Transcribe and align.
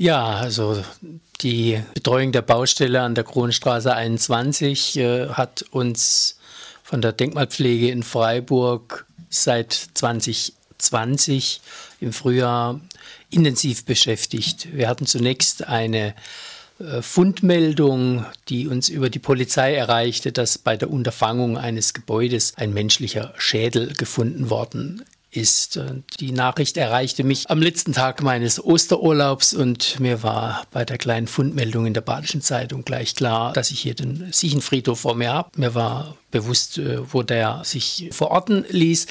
Ja, 0.00 0.26
also 0.34 0.80
die 1.40 1.82
Betreuung 1.92 2.30
der 2.30 2.42
Baustelle 2.42 3.02
an 3.02 3.16
der 3.16 3.24
Kronstraße 3.24 3.92
21 3.92 4.96
äh, 4.96 5.28
hat 5.30 5.64
uns 5.72 6.38
von 6.84 7.02
der 7.02 7.10
Denkmalpflege 7.10 7.90
in 7.90 8.04
Freiburg 8.04 9.06
seit 9.28 9.72
2020 9.72 11.60
im 12.00 12.12
Frühjahr 12.12 12.80
intensiv 13.30 13.86
beschäftigt. 13.86 14.68
Wir 14.72 14.88
hatten 14.88 15.04
zunächst 15.04 15.66
eine 15.66 16.14
äh, 16.78 17.02
Fundmeldung, 17.02 18.24
die 18.48 18.68
uns 18.68 18.88
über 18.88 19.10
die 19.10 19.18
Polizei 19.18 19.74
erreichte, 19.74 20.30
dass 20.30 20.58
bei 20.58 20.76
der 20.76 20.90
Unterfangung 20.90 21.58
eines 21.58 21.92
Gebäudes 21.92 22.52
ein 22.56 22.72
menschlicher 22.72 23.34
Schädel 23.36 23.92
gefunden 23.94 24.48
worden 24.48 25.04
ist. 25.30 25.76
Und 25.76 26.04
die 26.20 26.32
Nachricht 26.32 26.76
erreichte 26.76 27.24
mich 27.24 27.50
am 27.50 27.60
letzten 27.60 27.92
Tag 27.92 28.22
meines 28.22 28.62
Osterurlaubs 28.62 29.54
und 29.54 30.00
mir 30.00 30.22
war 30.22 30.64
bei 30.70 30.84
der 30.84 30.98
kleinen 30.98 31.26
Fundmeldung 31.26 31.86
in 31.86 31.94
der 31.94 32.00
Badischen 32.00 32.40
Zeitung 32.40 32.84
gleich 32.84 33.14
klar, 33.14 33.52
dass 33.52 33.70
ich 33.70 33.80
hier 33.80 33.94
den 33.94 34.32
Siechenfriedhof 34.32 35.00
vor 35.00 35.14
mir 35.14 35.32
habe. 35.32 35.50
Mir 35.56 35.74
war 35.74 36.16
bewusst, 36.30 36.78
äh, 36.78 37.12
wo 37.12 37.22
der 37.22 37.62
sich 37.64 38.08
verorten 38.12 38.64
ließ. 38.68 39.06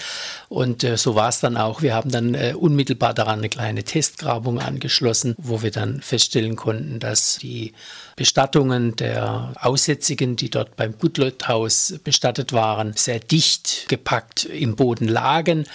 Und 0.49 0.83
äh, 0.83 0.97
so 0.97 1.15
war 1.15 1.29
es 1.29 1.39
dann 1.39 1.57
auch. 1.57 1.81
Wir 1.81 1.93
haben 1.93 2.11
dann 2.11 2.33
äh, 2.33 2.53
unmittelbar 2.57 3.13
daran 3.13 3.39
eine 3.39 3.49
kleine 3.49 3.83
Testgrabung 3.83 4.59
angeschlossen, 4.59 5.35
wo 5.37 5.61
wir 5.61 5.71
dann 5.71 6.01
feststellen 6.01 6.55
konnten, 6.55 6.99
dass 6.99 7.37
die 7.37 7.73
Bestattungen 8.17 8.95
der 8.95 9.53
Aussätzigen, 9.61 10.35
die 10.35 10.49
dort 10.49 10.75
beim 10.75 10.97
Gutleuthaus 10.97 11.93
bestattet 12.03 12.51
waren, 12.51 12.93
sehr 12.93 13.19
dicht 13.19 13.85
gepackt 13.87 14.43
im 14.45 14.75
Boden 14.75 15.07
lagen. 15.07 15.65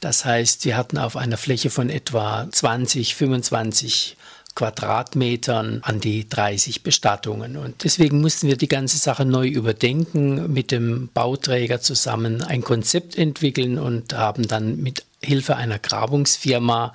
Das 0.00 0.26
heißt, 0.26 0.66
wir 0.66 0.76
hatten 0.76 0.98
auf 0.98 1.16
einer 1.16 1.38
Fläche 1.38 1.70
von 1.70 1.88
etwa 1.88 2.46
20, 2.52 3.14
25 3.14 4.16
Quadratmetern 4.54 5.80
an 5.82 6.00
die 6.00 6.28
30 6.28 6.82
Bestattungen. 6.82 7.56
Und 7.56 7.84
deswegen 7.84 8.20
mussten 8.20 8.46
wir 8.46 8.56
die 8.56 8.68
ganze 8.68 8.98
Sache 8.98 9.24
neu 9.24 9.46
überdenken, 9.46 10.52
mit 10.52 10.72
dem 10.72 11.08
Bauträger 11.14 11.80
zusammen 11.80 12.42
ein 12.42 12.62
Konzept 12.62 13.16
entwickeln 13.16 13.78
und 13.78 14.12
haben 14.12 14.46
dann 14.46 14.82
mit 14.82 15.04
Hilfe 15.22 15.56
einer 15.56 15.78
Grabungsfirma 15.78 16.92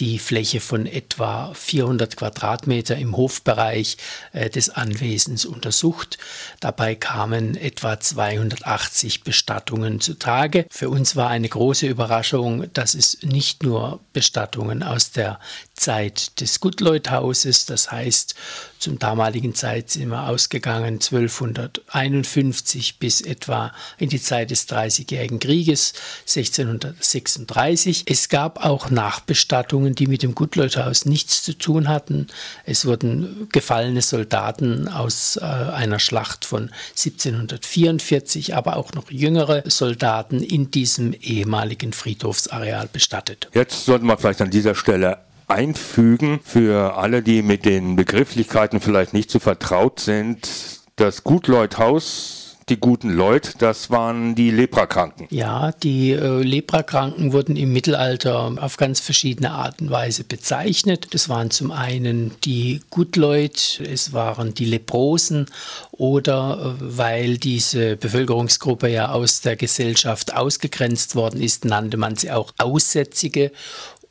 die 0.00 0.18
Fläche 0.18 0.60
von 0.60 0.86
etwa 0.86 1.52
400 1.54 2.16
Quadratmeter 2.16 2.96
im 2.96 3.16
Hofbereich 3.16 3.96
äh, 4.32 4.50
des 4.50 4.70
Anwesens 4.70 5.44
untersucht. 5.44 6.18
Dabei 6.60 6.94
kamen 6.94 7.56
etwa 7.56 7.98
280 7.98 9.22
Bestattungen 9.22 10.00
zutage. 10.00 10.66
Für 10.70 10.90
uns 10.90 11.16
war 11.16 11.30
eine 11.30 11.48
große 11.48 11.86
Überraschung, 11.86 12.72
dass 12.72 12.94
es 12.94 13.18
nicht 13.22 13.62
nur 13.62 14.00
Bestattungen 14.12 14.82
aus 14.82 15.12
der 15.12 15.38
Zeit 15.74 16.40
des 16.40 16.60
Guttleuthauses, 16.60 17.66
das 17.66 17.90
heißt 17.90 18.34
zum 18.78 18.98
damaligen 18.98 19.54
Zeit 19.54 19.90
sind 19.90 20.08
wir 20.10 20.28
ausgegangen 20.28 21.00
1251 21.00 22.98
bis 22.98 23.22
etwa 23.22 23.72
in 23.96 24.10
die 24.10 24.20
Zeit 24.20 24.50
des 24.50 24.66
Dreißigjährigen 24.66 25.40
Krieges 25.40 25.94
1636. 26.28 28.04
Es 28.06 28.28
gab 28.28 28.62
auch 28.62 28.90
Nachbestattungen, 28.90 29.94
die 29.94 30.06
mit 30.06 30.22
dem 30.22 30.34
Guttleuterhaus 30.34 31.06
nichts 31.06 31.42
zu 31.42 31.56
tun 31.56 31.88
hatten. 31.88 32.26
Es 32.66 32.84
wurden 32.84 33.48
gefallene 33.50 34.02
Soldaten 34.02 34.86
aus 34.88 35.36
äh, 35.36 35.44
einer 35.44 35.98
Schlacht 35.98 36.44
von 36.44 36.70
1744, 36.90 38.54
aber 38.54 38.76
auch 38.76 38.92
noch 38.92 39.10
jüngere 39.10 39.62
Soldaten 39.68 40.42
in 40.42 40.70
diesem 40.70 41.14
ehemaligen 41.14 41.94
Friedhofsareal 41.94 42.88
bestattet. 42.92 43.48
Jetzt 43.54 43.86
sollten 43.86 44.06
wir 44.06 44.18
vielleicht 44.18 44.42
an 44.42 44.50
dieser 44.50 44.74
Stelle 44.74 45.18
einfügen 45.48 46.40
für 46.42 46.96
alle, 46.96 47.22
die 47.22 47.42
mit 47.42 47.64
den 47.64 47.96
Begrifflichkeiten 47.96 48.80
vielleicht 48.80 49.12
nicht 49.12 49.30
so 49.30 49.38
vertraut 49.38 50.00
sind. 50.00 50.48
Das 50.96 51.24
Gutleuthaus 51.24 52.44
die 52.68 52.78
guten 52.78 53.10
Leute, 53.10 53.52
das 53.58 53.90
waren 53.90 54.34
die 54.34 54.50
Leprakranken. 54.50 55.26
Ja, 55.30 55.72
die 55.72 56.12
äh, 56.12 56.42
Leprakranken 56.42 57.32
wurden 57.32 57.56
im 57.56 57.72
Mittelalter 57.72 58.54
auf 58.58 58.78
ganz 58.78 59.00
verschiedene 59.00 59.50
Art 59.50 59.82
und 59.82 59.90
Weise 59.90 60.24
bezeichnet. 60.24 61.08
Das 61.12 61.28
waren 61.28 61.50
zum 61.50 61.70
einen 61.70 62.32
die 62.44 62.80
Gutleute, 62.88 63.84
es 63.84 64.14
waren 64.14 64.54
die 64.54 64.64
Leprosen 64.64 65.46
oder 65.92 66.76
äh, 66.80 66.96
weil 66.96 67.36
diese 67.36 67.96
Bevölkerungsgruppe 67.96 68.88
ja 68.88 69.10
aus 69.10 69.42
der 69.42 69.56
Gesellschaft 69.56 70.34
ausgegrenzt 70.34 71.16
worden 71.16 71.42
ist, 71.42 71.66
nannte 71.66 71.98
man 71.98 72.16
sie 72.16 72.30
auch 72.30 72.54
Aussätzige 72.56 73.52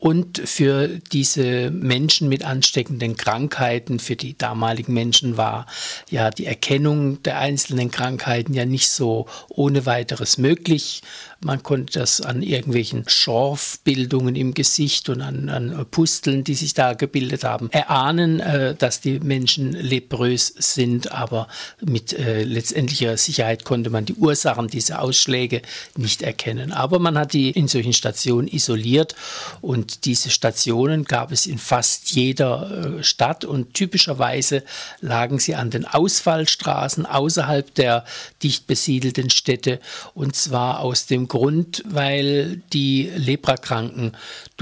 und 0.03 0.41
für 0.43 0.89
diese 1.13 1.71
Menschen 1.71 2.27
mit 2.27 2.43
ansteckenden 2.43 3.15
Krankheiten, 3.15 3.99
für 3.99 4.17
die 4.17 4.37
damaligen 4.37 4.93
Menschen 4.93 5.37
war 5.37 5.65
ja 6.09 6.29
die 6.29 6.45
Erkennung 6.45 7.23
der 7.23 7.39
einzelnen 7.39 7.89
Krankheiten 7.89 8.53
ja 8.53 8.65
nicht 8.65 8.89
so 8.89 9.27
ohne 9.47 9.85
weiteres 9.85 10.37
möglich. 10.37 11.03
Man 11.43 11.61
konnte 11.63 11.99
das 11.99 12.21
an 12.21 12.41
irgendwelchen 12.41 13.07
Schorfbildungen 13.07 14.35
im 14.35 14.53
Gesicht 14.53 15.09
und 15.09 15.21
an, 15.21 15.49
an 15.49 15.85
Pusteln, 15.91 16.43
die 16.43 16.55
sich 16.55 16.73
da 16.73 16.93
gebildet 16.93 17.43
haben, 17.43 17.69
erahnen, 17.71 18.39
äh, 18.39 18.75
dass 18.75 19.01
die 19.01 19.19
Menschen 19.19 19.73
leprös 19.73 20.53
sind, 20.57 21.11
aber 21.11 21.47
mit 21.81 22.13
äh, 22.13 22.43
letztendlicher 22.43 23.17
Sicherheit 23.17 23.65
konnte 23.65 23.89
man 23.89 24.05
die 24.05 24.13
Ursachen 24.13 24.67
dieser 24.67 25.01
Ausschläge 25.01 25.61
nicht 25.97 26.21
erkennen. 26.21 26.71
Aber 26.71 26.99
man 26.99 27.17
hat 27.17 27.33
die 27.33 27.51
in 27.51 27.67
solchen 27.67 27.93
Stationen 27.93 28.47
isoliert. 28.47 29.15
Und 29.61 30.05
diese 30.05 30.29
Stationen 30.29 31.05
gab 31.05 31.31
es 31.31 31.45
in 31.45 31.57
fast 31.57 32.11
jeder 32.11 32.97
äh, 32.99 33.03
Stadt. 33.03 33.45
Und 33.45 33.73
typischerweise 33.73 34.63
lagen 35.01 35.39
sie 35.39 35.55
an 35.55 35.69
den 35.69 35.85
Ausfallstraßen 35.85 37.05
außerhalb 37.05 37.73
der 37.75 38.05
dicht 38.41 38.67
besiedelten 38.67 39.29
Städte. 39.29 39.79
Und 40.13 40.35
zwar 40.35 40.79
aus 40.79 41.05
dem 41.05 41.27
Grund, 41.33 41.81
weil 41.87 42.61
die 42.73 43.09
Leprakranken 43.15 44.11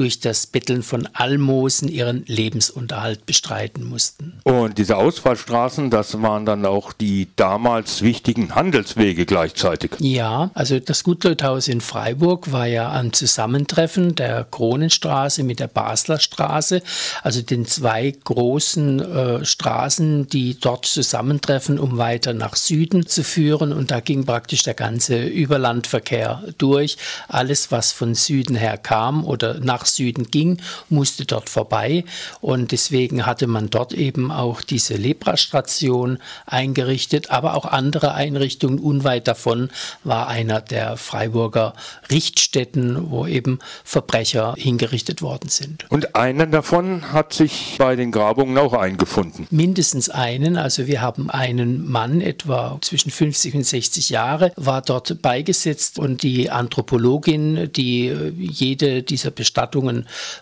durch 0.01 0.19
das 0.19 0.47
Betteln 0.47 0.81
von 0.81 1.07
Almosen 1.13 1.87
ihren 1.87 2.23
Lebensunterhalt 2.25 3.27
bestreiten 3.27 3.87
mussten. 3.87 4.39
Und 4.45 4.79
diese 4.79 4.97
Ausfallstraßen, 4.97 5.91
das 5.91 6.19
waren 6.23 6.43
dann 6.47 6.65
auch 6.65 6.91
die 6.91 7.27
damals 7.35 8.01
wichtigen 8.01 8.55
Handelswege 8.55 9.27
gleichzeitig. 9.27 9.91
Ja, 9.99 10.49
also 10.55 10.79
das 10.79 11.03
Gutleuthhaus 11.03 11.67
in 11.67 11.81
Freiburg 11.81 12.51
war 12.51 12.65
ja 12.65 12.91
am 12.91 13.13
Zusammentreffen 13.13 14.15
der 14.15 14.43
Kronenstraße 14.43 15.43
mit 15.43 15.59
der 15.59 15.67
Basler 15.67 16.17
Straße, 16.17 16.81
also 17.21 17.43
den 17.43 17.67
zwei 17.67 18.11
großen 18.23 18.99
äh, 19.01 19.45
Straßen, 19.45 20.25
die 20.29 20.59
dort 20.59 20.87
zusammentreffen, 20.87 21.77
um 21.77 21.99
weiter 21.99 22.33
nach 22.33 22.55
Süden 22.55 23.05
zu 23.05 23.23
führen. 23.23 23.71
Und 23.71 23.91
da 23.91 23.99
ging 23.99 24.25
praktisch 24.25 24.63
der 24.63 24.73
ganze 24.73 25.21
Überlandverkehr 25.25 26.41
durch. 26.57 26.97
Alles, 27.27 27.71
was 27.71 27.91
von 27.91 28.15
Süden 28.15 28.55
her 28.55 28.79
kam 28.79 29.23
oder 29.23 29.59
nach 29.59 29.90
Süden 29.95 30.29
ging, 30.31 30.57
musste 30.89 31.25
dort 31.25 31.49
vorbei. 31.49 32.03
Und 32.39 32.71
deswegen 32.71 33.25
hatte 33.25 33.47
man 33.47 33.69
dort 33.69 33.93
eben 33.93 34.31
auch 34.31 34.61
diese 34.61 34.95
Leprastation 34.95 36.19
eingerichtet, 36.45 37.29
aber 37.29 37.55
auch 37.55 37.65
andere 37.65 38.13
Einrichtungen. 38.13 38.79
Unweit 38.79 39.27
davon 39.27 39.69
war 40.03 40.27
einer 40.27 40.61
der 40.61 40.97
Freiburger 40.97 41.73
Richtstätten, 42.09 43.11
wo 43.11 43.25
eben 43.25 43.59
Verbrecher 43.83 44.53
hingerichtet 44.57 45.21
worden 45.21 45.49
sind. 45.49 45.85
Und 45.89 46.15
einen 46.15 46.51
davon 46.51 47.11
hat 47.11 47.33
sich 47.33 47.75
bei 47.77 47.95
den 47.95 48.11
Grabungen 48.11 48.57
auch 48.57 48.73
eingefunden. 48.73 49.47
Mindestens 49.49 50.09
einen. 50.09 50.57
Also 50.57 50.87
wir 50.87 51.01
haben 51.01 51.29
einen 51.29 51.89
Mann, 51.89 52.21
etwa 52.21 52.77
zwischen 52.81 53.11
50 53.11 53.55
und 53.55 53.65
60 53.65 54.09
Jahre, 54.09 54.51
war 54.55 54.81
dort 54.81 55.21
beigesetzt 55.21 55.99
und 55.99 56.23
die 56.23 56.49
Anthropologin, 56.49 57.71
die 57.73 58.07
jede 58.37 59.03
dieser 59.03 59.31
Bestattungen 59.31 59.70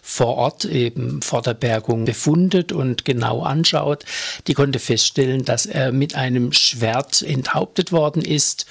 vor 0.02 0.36
Ort 0.36 0.66
eben 0.66 1.22
vor 1.22 1.42
der 1.42 1.54
Bergung 1.54 2.06
befundet 2.06 2.72
und 2.72 3.06
genau 3.06 3.44
anschaut, 3.44 4.06
die 4.48 4.54
konnte 4.54 4.80
feststellen, 4.80 5.46
dass 5.46 5.66
er 5.66 5.92
mit 5.92 6.16
einem 6.16 6.52
Schwert 6.52 7.22
enthauptet 7.22 7.92
worden 7.92 8.22
ist. 8.22 8.66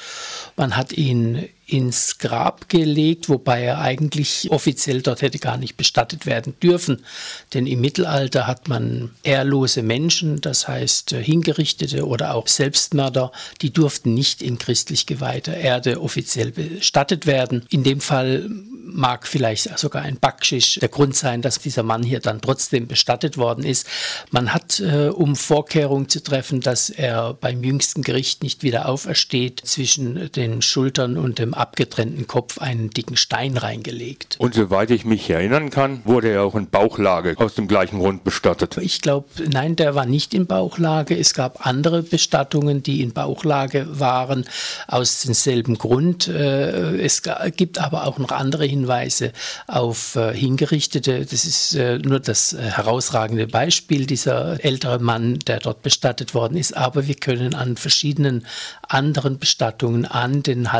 Man 0.56 0.76
hat 0.76 0.92
ihn 0.92 1.48
ins 1.68 2.18
Grab 2.18 2.68
gelegt, 2.68 3.28
wobei 3.28 3.62
er 3.62 3.80
eigentlich 3.80 4.50
offiziell 4.50 5.02
dort 5.02 5.22
hätte 5.22 5.38
gar 5.38 5.58
nicht 5.58 5.76
bestattet 5.76 6.24
werden 6.24 6.54
dürfen. 6.62 7.04
Denn 7.52 7.66
im 7.66 7.80
Mittelalter 7.80 8.46
hat 8.46 8.68
man 8.68 9.10
ehrlose 9.22 9.82
Menschen, 9.82 10.40
das 10.40 10.66
heißt 10.66 11.12
äh, 11.12 11.22
Hingerichtete 11.22 12.06
oder 12.06 12.34
auch 12.34 12.48
Selbstmörder, 12.48 13.32
die 13.60 13.70
durften 13.70 14.14
nicht 14.14 14.42
in 14.42 14.58
christlich 14.58 15.06
geweihter 15.06 15.54
Erde 15.54 16.00
offiziell 16.00 16.52
bestattet 16.52 17.26
werden. 17.26 17.66
In 17.68 17.82
dem 17.82 18.00
Fall 18.00 18.48
mag 18.90 19.26
vielleicht 19.26 19.78
sogar 19.78 20.02
ein 20.02 20.18
Backschisch 20.18 20.78
der 20.80 20.88
Grund 20.88 21.14
sein, 21.14 21.42
dass 21.42 21.58
dieser 21.58 21.82
Mann 21.82 22.02
hier 22.02 22.20
dann 22.20 22.40
trotzdem 22.40 22.86
bestattet 22.86 23.36
worden 23.36 23.64
ist. 23.64 23.86
Man 24.30 24.54
hat, 24.54 24.80
äh, 24.80 25.08
um 25.08 25.36
Vorkehrungen 25.36 26.08
zu 26.08 26.22
treffen, 26.22 26.60
dass 26.60 26.88
er 26.88 27.34
beim 27.34 27.62
jüngsten 27.62 28.02
Gericht 28.02 28.42
nicht 28.42 28.62
wieder 28.62 28.88
aufersteht, 28.88 29.60
zwischen 29.64 30.32
den 30.32 30.62
Schultern 30.62 31.18
und 31.18 31.38
dem 31.38 31.54
abgetrennten 31.58 32.26
Kopf 32.26 32.58
einen 32.58 32.90
dicken 32.90 33.16
Stein 33.16 33.56
reingelegt. 33.56 34.36
Und 34.38 34.54
soweit 34.54 34.90
ich 34.90 35.04
mich 35.04 35.28
erinnern 35.28 35.70
kann, 35.70 36.02
wurde 36.04 36.30
er 36.30 36.44
auch 36.44 36.54
in 36.54 36.68
Bauchlage 36.68 37.34
aus 37.36 37.54
dem 37.54 37.68
gleichen 37.68 37.98
Grund 37.98 38.24
bestattet. 38.24 38.76
Ich 38.78 39.00
glaube, 39.00 39.28
nein, 39.50 39.76
der 39.76 39.94
war 39.94 40.06
nicht 40.06 40.34
in 40.34 40.46
Bauchlage. 40.46 41.16
Es 41.16 41.34
gab 41.34 41.66
andere 41.66 42.02
Bestattungen, 42.02 42.82
die 42.82 43.02
in 43.02 43.12
Bauchlage 43.12 43.86
waren, 43.98 44.44
aus 44.86 45.22
demselben 45.22 45.78
Grund. 45.78 46.28
Äh, 46.28 46.96
es 47.00 47.22
gibt 47.56 47.78
aber 47.78 48.06
auch 48.06 48.18
noch 48.18 48.30
andere 48.30 48.64
Hinweise 48.64 49.32
auf 49.66 50.16
äh, 50.16 50.32
Hingerichtete. 50.34 51.26
Das 51.26 51.44
ist 51.44 51.74
äh, 51.74 51.98
nur 51.98 52.20
das 52.20 52.56
herausragende 52.58 53.46
Beispiel, 53.46 54.06
dieser 54.06 54.64
ältere 54.64 54.98
Mann, 54.98 55.38
der 55.40 55.58
dort 55.58 55.82
bestattet 55.82 56.34
worden 56.34 56.56
ist. 56.56 56.76
Aber 56.76 57.06
wir 57.06 57.14
können 57.14 57.54
an 57.54 57.76
verschiedenen 57.76 58.46
anderen 58.82 59.38
Bestattungen 59.38 60.04
an 60.04 60.42
den 60.42 60.72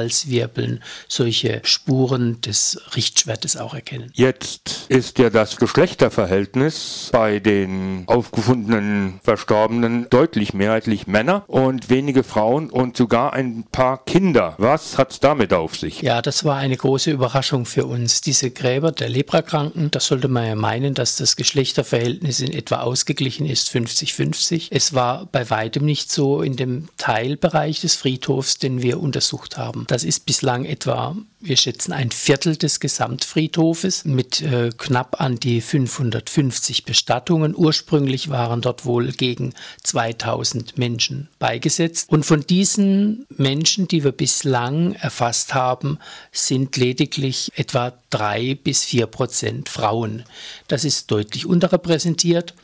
Halswirbeln 0.69 0.81
solche 1.09 1.61
Spuren 1.65 2.41
des 2.41 2.81
Richtschwertes 2.95 3.57
auch 3.57 3.75
erkennen. 3.75 4.11
Jetzt 4.15 4.87
ist 4.89 5.19
ja 5.19 5.31
das 5.31 5.57
Geschlechterverhältnis 5.57 7.09
bei 7.13 7.39
den 7.39 8.05
aufgefundenen 8.07 9.21
Verstorbenen 9.23 10.09
deutlich 10.11 10.55
mehrheitlich 10.55 11.07
Männer 11.07 11.45
und 11.47 11.91
wenige 11.91 12.23
Frauen 12.23 12.71
und 12.71 12.97
sogar 12.97 13.33
ein 13.33 13.65
paar 13.73 14.05
Kinder. 14.05 14.55
Was 14.59 14.99
hat 14.99 15.13
es 15.13 15.21
damit 15.21 15.53
auf 15.53 15.77
sich? 15.77 16.03
Ja, 16.03 16.23
das 16.23 16.45
war 16.45 16.57
eine 16.57 16.77
große 16.77 17.11
Überraschung 17.11 17.65
für 17.65 17.87
uns. 17.87 18.21
Diese 18.21 18.51
Gräber 18.51 18.93
der 18.93 19.09
Leprakranken, 19.09 19.91
da 19.91 20.01
sollte 20.01 20.29
man 20.29 20.47
ja 20.47 20.55
meinen, 20.55 20.95
dass 20.95 21.17
das 21.17 21.37
Geschlechterverhältnis 21.37 22.41
in 22.41 22.53
etwa 22.53 22.81
ausgeglichen 22.81 23.47
ist, 23.47 23.71
50-50. 23.71 24.69
Es 24.71 24.95
war 24.95 25.27
bei 25.27 25.49
weitem 25.51 25.85
nicht 25.85 26.11
so 26.11 26.43
in 26.43 26.57
dem 26.57 26.89
Teilbereich 26.97 27.81
des 27.81 27.95
Friedhofs, 27.95 28.59
den 28.59 28.83
wir 28.83 29.01
untersucht 29.01 29.57
haben. 29.57 29.85
Das 29.89 30.05
ist 30.05 30.27
bislang 30.27 30.58
etwa 30.65 31.17
wir 31.41 31.57
schätzen 31.57 31.93
ein 31.93 32.11
Viertel 32.11 32.57
des 32.57 32.81
Gesamtfriedhofes 32.81 34.05
mit 34.05 34.43
äh, 34.43 34.71
knapp 34.77 35.21
an 35.21 35.37
die 35.37 35.61
550 35.61 36.85
Bestattungen. 36.85 37.55
Ursprünglich 37.57 38.29
waren 38.29 38.61
dort 38.61 38.85
wohl 38.85 39.13
gegen 39.13 39.55
2000 39.85 40.79
Menschen 40.79 41.29
beigesetzt. 41.39 42.11
Und 42.11 42.27
von 42.27 42.41
diesen 42.41 43.25
Menschen, 43.37 43.87
die 43.87 44.03
wir 44.03 44.11
bislang 44.11 44.95
erfasst 44.95 45.55
haben, 45.55 45.99
sind 46.33 46.77
lediglich 46.77 47.53
etwa 47.55 47.93
drei 48.11 48.57
bis 48.57 48.83
vier 48.83 49.07
Prozent 49.07 49.69
Frauen. 49.69 50.25
Das 50.67 50.85
ist 50.85 51.09
deutlich 51.13 51.47
unterrepräsentiert. 51.47 52.55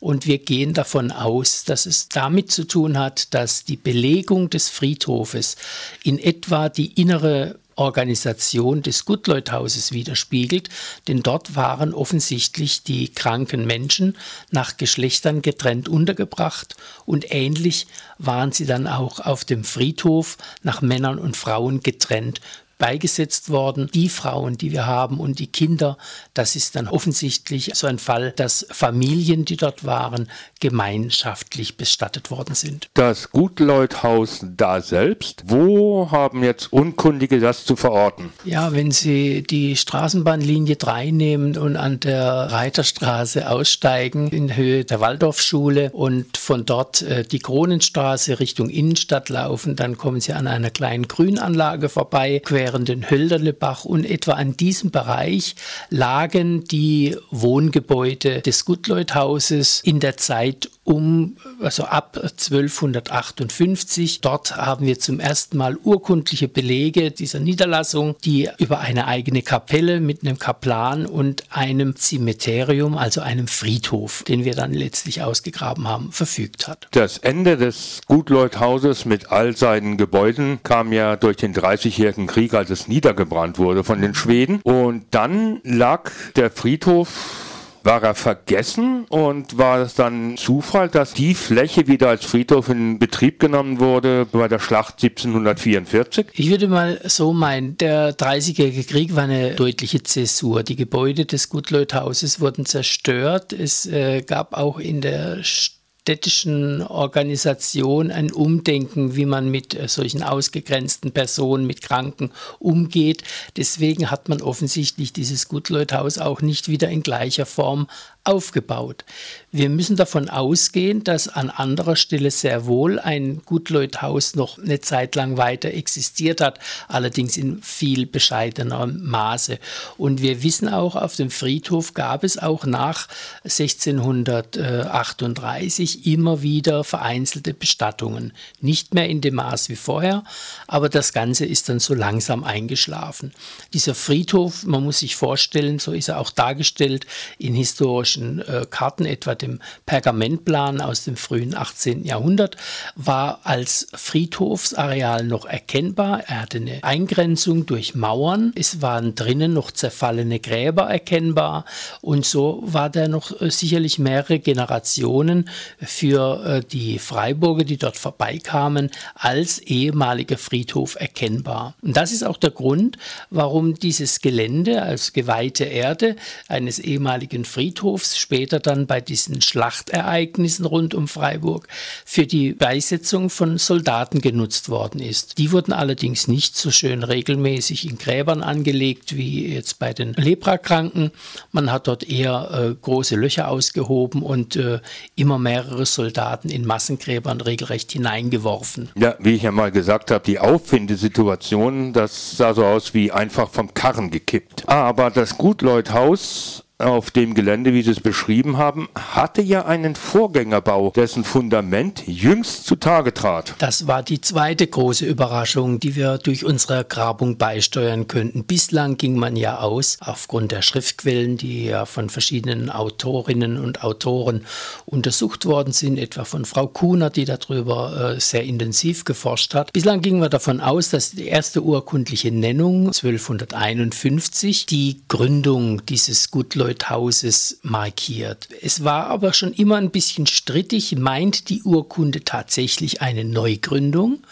Und 0.00 0.26
wir 0.26 0.38
gehen 0.38 0.74
davon 0.74 1.12
aus, 1.12 1.64
dass 1.64 1.86
es 1.86 2.08
damit 2.08 2.50
zu 2.50 2.64
tun 2.64 2.98
hat, 2.98 3.32
dass 3.32 3.64
die 3.64 3.76
Belegung 3.76 4.50
des 4.50 4.68
Friedhofes 4.68 5.56
in 6.02 6.18
etwa 6.18 6.68
die 6.68 7.00
innere 7.00 7.43
Organisation 7.76 8.82
des 8.82 9.04
Guttleuthauses 9.04 9.92
widerspiegelt, 9.92 10.68
denn 11.08 11.22
dort 11.22 11.56
waren 11.56 11.94
offensichtlich 11.94 12.82
die 12.82 13.08
kranken 13.08 13.66
Menschen 13.66 14.16
nach 14.50 14.76
Geschlechtern 14.76 15.42
getrennt 15.42 15.88
untergebracht 15.88 16.76
und 17.06 17.32
ähnlich 17.32 17.86
waren 18.18 18.52
sie 18.52 18.66
dann 18.66 18.86
auch 18.86 19.20
auf 19.20 19.44
dem 19.44 19.64
Friedhof 19.64 20.36
nach 20.62 20.82
Männern 20.82 21.18
und 21.18 21.36
Frauen 21.36 21.80
getrennt 21.80 22.40
beigesetzt 22.78 23.50
worden. 23.50 23.88
Die 23.92 24.08
Frauen, 24.08 24.58
die 24.58 24.72
wir 24.72 24.86
haben 24.86 25.18
und 25.18 25.38
die 25.38 25.46
Kinder, 25.46 25.96
das 26.34 26.56
ist 26.56 26.76
dann 26.76 26.88
offensichtlich 26.88 27.72
so 27.74 27.86
ein 27.86 27.98
Fall, 27.98 28.32
dass 28.32 28.66
Familien, 28.70 29.44
die 29.44 29.56
dort 29.56 29.84
waren, 29.84 30.28
gemeinschaftlich 30.60 31.76
bestattet 31.76 32.30
worden 32.30 32.54
sind. 32.54 32.88
Das 32.94 33.30
Gutleuthhaus 33.30 34.40
da 34.56 34.80
selbst, 34.80 35.44
wo 35.46 36.10
haben 36.10 36.42
jetzt 36.42 36.72
Unkundige 36.72 37.40
das 37.40 37.64
zu 37.64 37.76
verorten? 37.76 38.32
Ja, 38.44 38.72
wenn 38.72 38.90
Sie 38.90 39.42
die 39.42 39.76
Straßenbahnlinie 39.76 40.76
3 40.76 41.10
nehmen 41.10 41.56
und 41.56 41.76
an 41.76 42.00
der 42.00 42.24
Reiterstraße 42.24 43.48
aussteigen 43.48 44.28
in 44.28 44.56
Höhe 44.56 44.84
der 44.84 45.00
Waldorfschule 45.00 45.90
und 45.92 46.36
von 46.36 46.64
dort 46.64 47.02
äh, 47.02 47.24
die 47.24 47.38
Kronenstraße 47.38 48.40
Richtung 48.40 48.70
Innenstadt 48.70 49.28
laufen, 49.28 49.76
dann 49.76 49.98
kommen 49.98 50.20
Sie 50.20 50.32
an 50.32 50.46
einer 50.46 50.70
kleinen 50.70 51.08
Grünanlage 51.08 51.88
vorbei, 51.88 52.40
quer 52.44 52.63
während 52.64 52.88
den 52.88 53.10
Hölderlebach 53.10 53.84
und 53.84 54.06
etwa 54.06 54.32
an 54.32 54.56
diesem 54.56 54.90
Bereich 54.90 55.54
lagen 55.90 56.64
die 56.64 57.14
Wohngebäude 57.30 58.40
des 58.40 58.64
Gutleuthauses 58.64 59.82
in 59.84 60.00
der 60.00 60.16
Zeit 60.16 60.70
um, 60.84 61.36
also 61.60 61.84
ab 61.84 62.18
1258. 62.18 64.20
Dort 64.20 64.56
haben 64.56 64.86
wir 64.86 64.98
zum 64.98 65.18
ersten 65.18 65.56
Mal 65.56 65.76
urkundliche 65.76 66.46
Belege 66.46 67.10
dieser 67.10 67.40
Niederlassung, 67.40 68.16
die 68.24 68.50
über 68.58 68.80
eine 68.80 69.06
eigene 69.06 69.42
Kapelle 69.42 70.00
mit 70.00 70.22
einem 70.22 70.38
Kaplan 70.38 71.06
und 71.06 71.44
einem 71.50 71.96
Zimeterium, 71.96 72.96
also 72.96 73.22
einem 73.22 73.48
Friedhof, 73.48 74.22
den 74.24 74.44
wir 74.44 74.54
dann 74.54 74.72
letztlich 74.72 75.22
ausgegraben 75.22 75.88
haben, 75.88 76.12
verfügt 76.12 76.68
hat. 76.68 76.86
Das 76.90 77.18
Ende 77.18 77.56
des 77.56 78.02
Gutleuthauses 78.06 79.06
mit 79.06 79.32
all 79.32 79.56
seinen 79.56 79.96
Gebäuden 79.96 80.60
kam 80.62 80.92
ja 80.92 81.16
durch 81.16 81.38
den 81.38 81.54
Dreißigjährigen 81.54 82.26
Krieg, 82.26 82.53
als 82.54 82.70
es 82.70 82.88
niedergebrannt 82.88 83.58
wurde 83.58 83.84
von 83.84 84.00
den 84.00 84.14
Schweden. 84.14 84.60
Und 84.62 85.06
dann 85.10 85.60
lag 85.64 86.10
der 86.36 86.50
Friedhof 86.50 87.52
war 87.84 88.02
er 88.02 88.14
vergessen 88.14 89.04
und 89.10 89.58
war 89.58 89.80
es 89.80 89.94
dann 89.94 90.36
Zufall, 90.36 90.88
dass 90.88 91.12
die 91.12 91.34
Fläche 91.34 91.86
wieder 91.86 92.08
als 92.08 92.24
Friedhof 92.24 92.70
in 92.70 92.98
Betrieb 92.98 93.38
genommen 93.38 93.78
wurde 93.78 94.26
bei 94.30 94.48
der 94.48 94.58
Schlacht 94.58 95.02
1744? 95.02 96.26
Ich 96.32 96.50
würde 96.50 96.68
mal 96.68 97.00
so 97.04 97.32
meinen, 97.32 97.76
der 97.76 98.14
Dreißigjährige 98.14 98.84
Krieg 98.84 99.14
war 99.14 99.24
eine 99.24 99.54
deutliche 99.54 100.02
Zäsur. 100.02 100.62
Die 100.62 100.76
Gebäude 100.76 101.26
des 101.26 101.50
Gutleuthauses 101.50 102.40
wurden 102.40 102.64
zerstört. 102.64 103.52
Es 103.52 103.86
äh, 103.86 104.22
gab 104.22 104.54
auch 104.54 104.78
in 104.78 105.02
der 105.02 105.44
Stadt 105.44 105.83
städtischen 106.04 106.82
Organisation 106.82 108.10
ein 108.10 108.30
Umdenken, 108.30 109.16
wie 109.16 109.24
man 109.24 109.50
mit 109.50 109.72
äh, 109.72 109.88
solchen 109.88 110.22
ausgegrenzten 110.22 111.12
Personen, 111.12 111.66
mit 111.66 111.80
Kranken 111.80 112.30
umgeht. 112.58 113.22
Deswegen 113.56 114.10
hat 114.10 114.28
man 114.28 114.42
offensichtlich 114.42 115.14
dieses 115.14 115.48
Gutleuthaus 115.48 116.18
auch 116.18 116.42
nicht 116.42 116.68
wieder 116.68 116.90
in 116.90 117.02
gleicher 117.02 117.46
Form 117.46 117.88
aufgebaut. 118.24 119.04
Wir 119.52 119.68
müssen 119.68 119.96
davon 119.96 120.30
ausgehen, 120.30 121.04
dass 121.04 121.28
an 121.28 121.50
anderer 121.50 121.94
Stelle 121.94 122.30
sehr 122.30 122.64
wohl 122.66 122.98
ein 122.98 123.42
Gutleuthhaus 123.44 124.34
noch 124.34 124.58
eine 124.58 124.80
Zeit 124.80 125.14
lang 125.14 125.36
weiter 125.36 125.72
existiert 125.72 126.40
hat, 126.40 126.58
allerdings 126.88 127.36
in 127.36 127.60
viel 127.62 128.06
bescheidener 128.06 128.86
Maße. 128.86 129.58
Und 129.98 130.22
wir 130.22 130.42
wissen 130.42 130.68
auch, 130.68 130.96
auf 130.96 131.16
dem 131.16 131.30
Friedhof 131.30 131.92
gab 131.92 132.24
es 132.24 132.38
auch 132.38 132.64
nach 132.64 133.08
1638 133.44 136.06
immer 136.06 136.40
wieder 136.42 136.82
vereinzelte 136.82 137.52
Bestattungen. 137.52 138.32
Nicht 138.60 138.94
mehr 138.94 139.08
in 139.08 139.20
dem 139.20 139.34
Maß 139.34 139.68
wie 139.68 139.76
vorher, 139.76 140.24
aber 140.66 140.88
das 140.88 141.12
Ganze 141.12 141.44
ist 141.44 141.68
dann 141.68 141.78
so 141.78 141.92
langsam 141.94 142.42
eingeschlafen. 142.42 143.34
Dieser 143.74 143.94
Friedhof, 143.94 144.64
man 144.64 144.82
muss 144.82 145.00
sich 145.00 145.14
vorstellen, 145.14 145.78
so 145.78 145.92
ist 145.92 146.08
er 146.08 146.18
auch 146.18 146.30
dargestellt 146.30 147.04
in 147.38 147.54
historischen 147.54 148.13
historischen 148.14 148.40
äh, 148.40 148.66
Karten, 148.68 149.04
etwa 149.04 149.34
dem 149.34 149.60
Pergamentplan 149.86 150.80
aus 150.80 151.04
dem 151.04 151.16
frühen 151.16 151.56
18. 151.56 152.04
Jahrhundert, 152.04 152.56
war 152.96 153.40
als 153.44 153.88
Friedhofsareal 153.94 155.24
noch 155.24 155.46
erkennbar. 155.46 156.22
Er 156.26 156.42
hatte 156.42 156.58
eine 156.58 156.82
Eingrenzung 156.82 157.66
durch 157.66 157.94
Mauern. 157.94 158.52
Es 158.56 158.82
waren 158.82 159.14
drinnen 159.14 159.52
noch 159.52 159.70
zerfallene 159.70 160.40
Gräber 160.40 160.84
erkennbar 160.84 161.64
und 162.00 162.24
so 162.24 162.62
war 162.64 162.90
der 162.90 163.08
noch 163.08 163.40
äh, 163.40 163.50
sicherlich 163.50 163.98
mehrere 163.98 164.38
Generationen 164.38 165.48
für 165.80 166.44
äh, 166.44 166.62
die 166.64 166.98
Freiburger, 166.98 167.64
die 167.64 167.76
dort 167.76 167.96
vorbeikamen, 167.96 168.90
als 169.14 169.58
ehemaliger 169.58 170.38
Friedhof 170.38 170.96
erkennbar. 170.98 171.74
Und 171.82 171.96
das 171.96 172.12
ist 172.12 172.24
auch 172.24 172.36
der 172.36 172.50
Grund, 172.50 172.98
warum 173.30 173.74
dieses 173.74 174.20
Gelände 174.20 174.82
als 174.82 175.12
geweihte 175.12 175.64
Erde 175.64 176.16
eines 176.48 176.78
ehemaligen 176.78 177.44
Friedhofs 177.44 178.03
Friedhofs, 178.04 178.18
später 178.18 178.60
dann 178.60 178.86
bei 178.86 179.00
diesen 179.00 179.40
Schlachtereignissen 179.40 180.64
rund 180.64 180.94
um 180.94 181.08
Freiburg, 181.08 181.68
für 182.04 182.26
die 182.26 182.52
Beisetzung 182.52 183.30
von 183.30 183.58
Soldaten 183.58 184.20
genutzt 184.20 184.68
worden 184.68 185.00
ist. 185.00 185.38
Die 185.38 185.52
wurden 185.52 185.72
allerdings 185.72 186.28
nicht 186.28 186.56
so 186.56 186.70
schön 186.70 187.02
regelmäßig 187.02 187.88
in 187.88 187.98
Gräbern 187.98 188.42
angelegt 188.42 189.16
wie 189.16 189.52
jetzt 189.52 189.78
bei 189.78 189.92
den 189.92 190.14
Leprakranken. 190.14 191.10
Man 191.52 191.70
hat 191.70 191.86
dort 191.86 192.08
eher 192.08 192.50
äh, 192.52 192.74
große 192.74 193.16
Löcher 193.16 193.48
ausgehoben 193.48 194.22
und 194.22 194.56
äh, 194.56 194.80
immer 195.16 195.38
mehrere 195.38 195.86
Soldaten 195.86 196.50
in 196.50 196.66
Massengräbern 196.66 197.40
regelrecht 197.40 197.92
hineingeworfen. 197.92 198.90
Ja, 198.96 199.16
wie 199.18 199.34
ich 199.34 199.42
ja 199.42 199.52
mal 199.52 199.70
gesagt 199.70 200.10
habe, 200.10 200.24
die 200.24 200.38
Auffindesituation, 200.38 201.92
das 201.92 202.36
sah 202.36 202.54
so 202.54 202.64
aus 202.64 202.94
wie 202.94 203.12
einfach 203.12 203.50
vom 203.50 203.72
Karren 203.74 204.10
gekippt. 204.10 204.68
Aber 204.68 205.10
das 205.10 205.38
Gutleuthhaus 205.38 206.63
auf 206.78 207.12
dem 207.12 207.34
Gelände, 207.34 207.72
wie 207.72 207.82
Sie 207.82 207.92
es 207.92 208.00
beschrieben 208.00 208.56
haben, 208.56 208.88
hatte 208.96 209.40
ja 209.40 209.64
einen 209.64 209.94
Vorgängerbau, 209.94 210.90
dessen 210.90 211.22
Fundament 211.22 212.02
jüngst 212.06 212.66
zutage 212.66 213.14
trat. 213.14 213.54
Das 213.58 213.86
war 213.86 214.02
die 214.02 214.20
zweite 214.20 214.66
große 214.66 215.06
Überraschung, 215.06 215.78
die 215.78 215.94
wir 215.94 216.18
durch 216.18 216.44
unsere 216.44 216.84
Grabung 216.84 217.38
beisteuern 217.38 218.08
könnten. 218.08 218.42
Bislang 218.42 218.96
ging 218.96 219.16
man 219.16 219.36
ja 219.36 219.58
aus, 219.58 219.98
aufgrund 220.00 220.50
der 220.50 220.62
Schriftquellen, 220.62 221.36
die 221.36 221.66
ja 221.66 221.86
von 221.86 222.10
verschiedenen 222.10 222.70
Autorinnen 222.70 223.56
und 223.58 223.84
Autoren 223.84 224.44
untersucht 224.84 225.46
worden 225.46 225.72
sind, 225.72 225.96
etwa 225.96 226.24
von 226.24 226.44
Frau 226.44 226.66
Kuhner, 226.66 227.08
die 227.08 227.24
darüber 227.24 228.14
äh, 228.16 228.20
sehr 228.20 228.42
intensiv 228.42 229.04
geforscht 229.04 229.54
hat. 229.54 229.72
Bislang 229.72 230.00
gingen 230.00 230.20
wir 230.20 230.28
davon 230.28 230.60
aus, 230.60 230.90
dass 230.90 231.12
die 231.12 231.28
erste 231.28 231.62
urkundliche 231.62 232.32
Nennung 232.32 232.88
1251 232.88 234.66
die 234.66 235.02
Gründung 235.06 235.86
dieses 235.86 236.32
Gutleut 236.32 236.63
Leuthauses 236.64 237.58
markiert. 237.62 238.48
Es 238.62 238.84
war 238.84 239.08
aber 239.08 239.34
schon 239.34 239.52
immer 239.52 239.76
ein 239.76 239.90
bisschen 239.90 240.26
strittig, 240.26 240.96
meint 240.96 241.50
die 241.50 241.62
Urkunde 241.62 242.24
tatsächlich 242.24 243.02
eine 243.02 243.22
Neugründung 243.24 244.22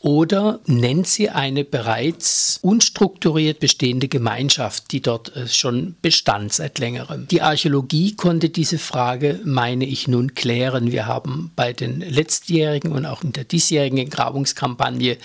oder 0.00 0.60
nennt 0.66 1.06
sie 1.06 1.28
eine 1.28 1.64
bereits 1.64 2.58
unstrukturiert 2.62 3.60
bestehende 3.60 4.08
Gemeinschaft, 4.08 4.92
die 4.92 5.00
dort 5.00 5.34
äh, 5.34 5.48
schon 5.48 5.96
bestand 6.02 6.52
seit 6.52 6.78
längerem. 6.78 7.26
Die 7.28 7.42
Archäologie 7.42 8.14
konnte 8.14 8.48
diese 8.48 8.78
Frage, 8.78 9.40
meine 9.44 9.84
ich, 9.84 10.08
nun 10.08 10.34
klären. 10.34 10.92
Wir 10.92 11.06
haben 11.06 11.52
bei 11.56 11.72
den 11.72 12.00
letztjährigen 12.00 12.92
und 12.92 13.06
auch 13.06 13.22
in 13.22 13.32
der 13.32 13.44
diesjährigen 13.44 14.08
Grabungskampagne 14.08 15.16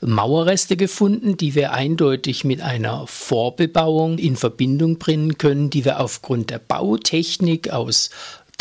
Mauerreste 0.00 0.76
gefunden, 0.76 1.36
die 1.36 1.54
wir 1.54 1.72
eindeutig 1.72 2.44
mit 2.44 2.60
einer 2.60 3.06
Vorbebauung 3.06 4.18
in 4.18 4.36
Verbindung 4.36 4.98
bringen 4.98 5.38
können, 5.38 5.70
die 5.70 5.84
wir 5.84 6.00
aufgrund 6.00 6.50
der 6.50 6.58
Bautechnik 6.58 7.70
aus 7.70 8.10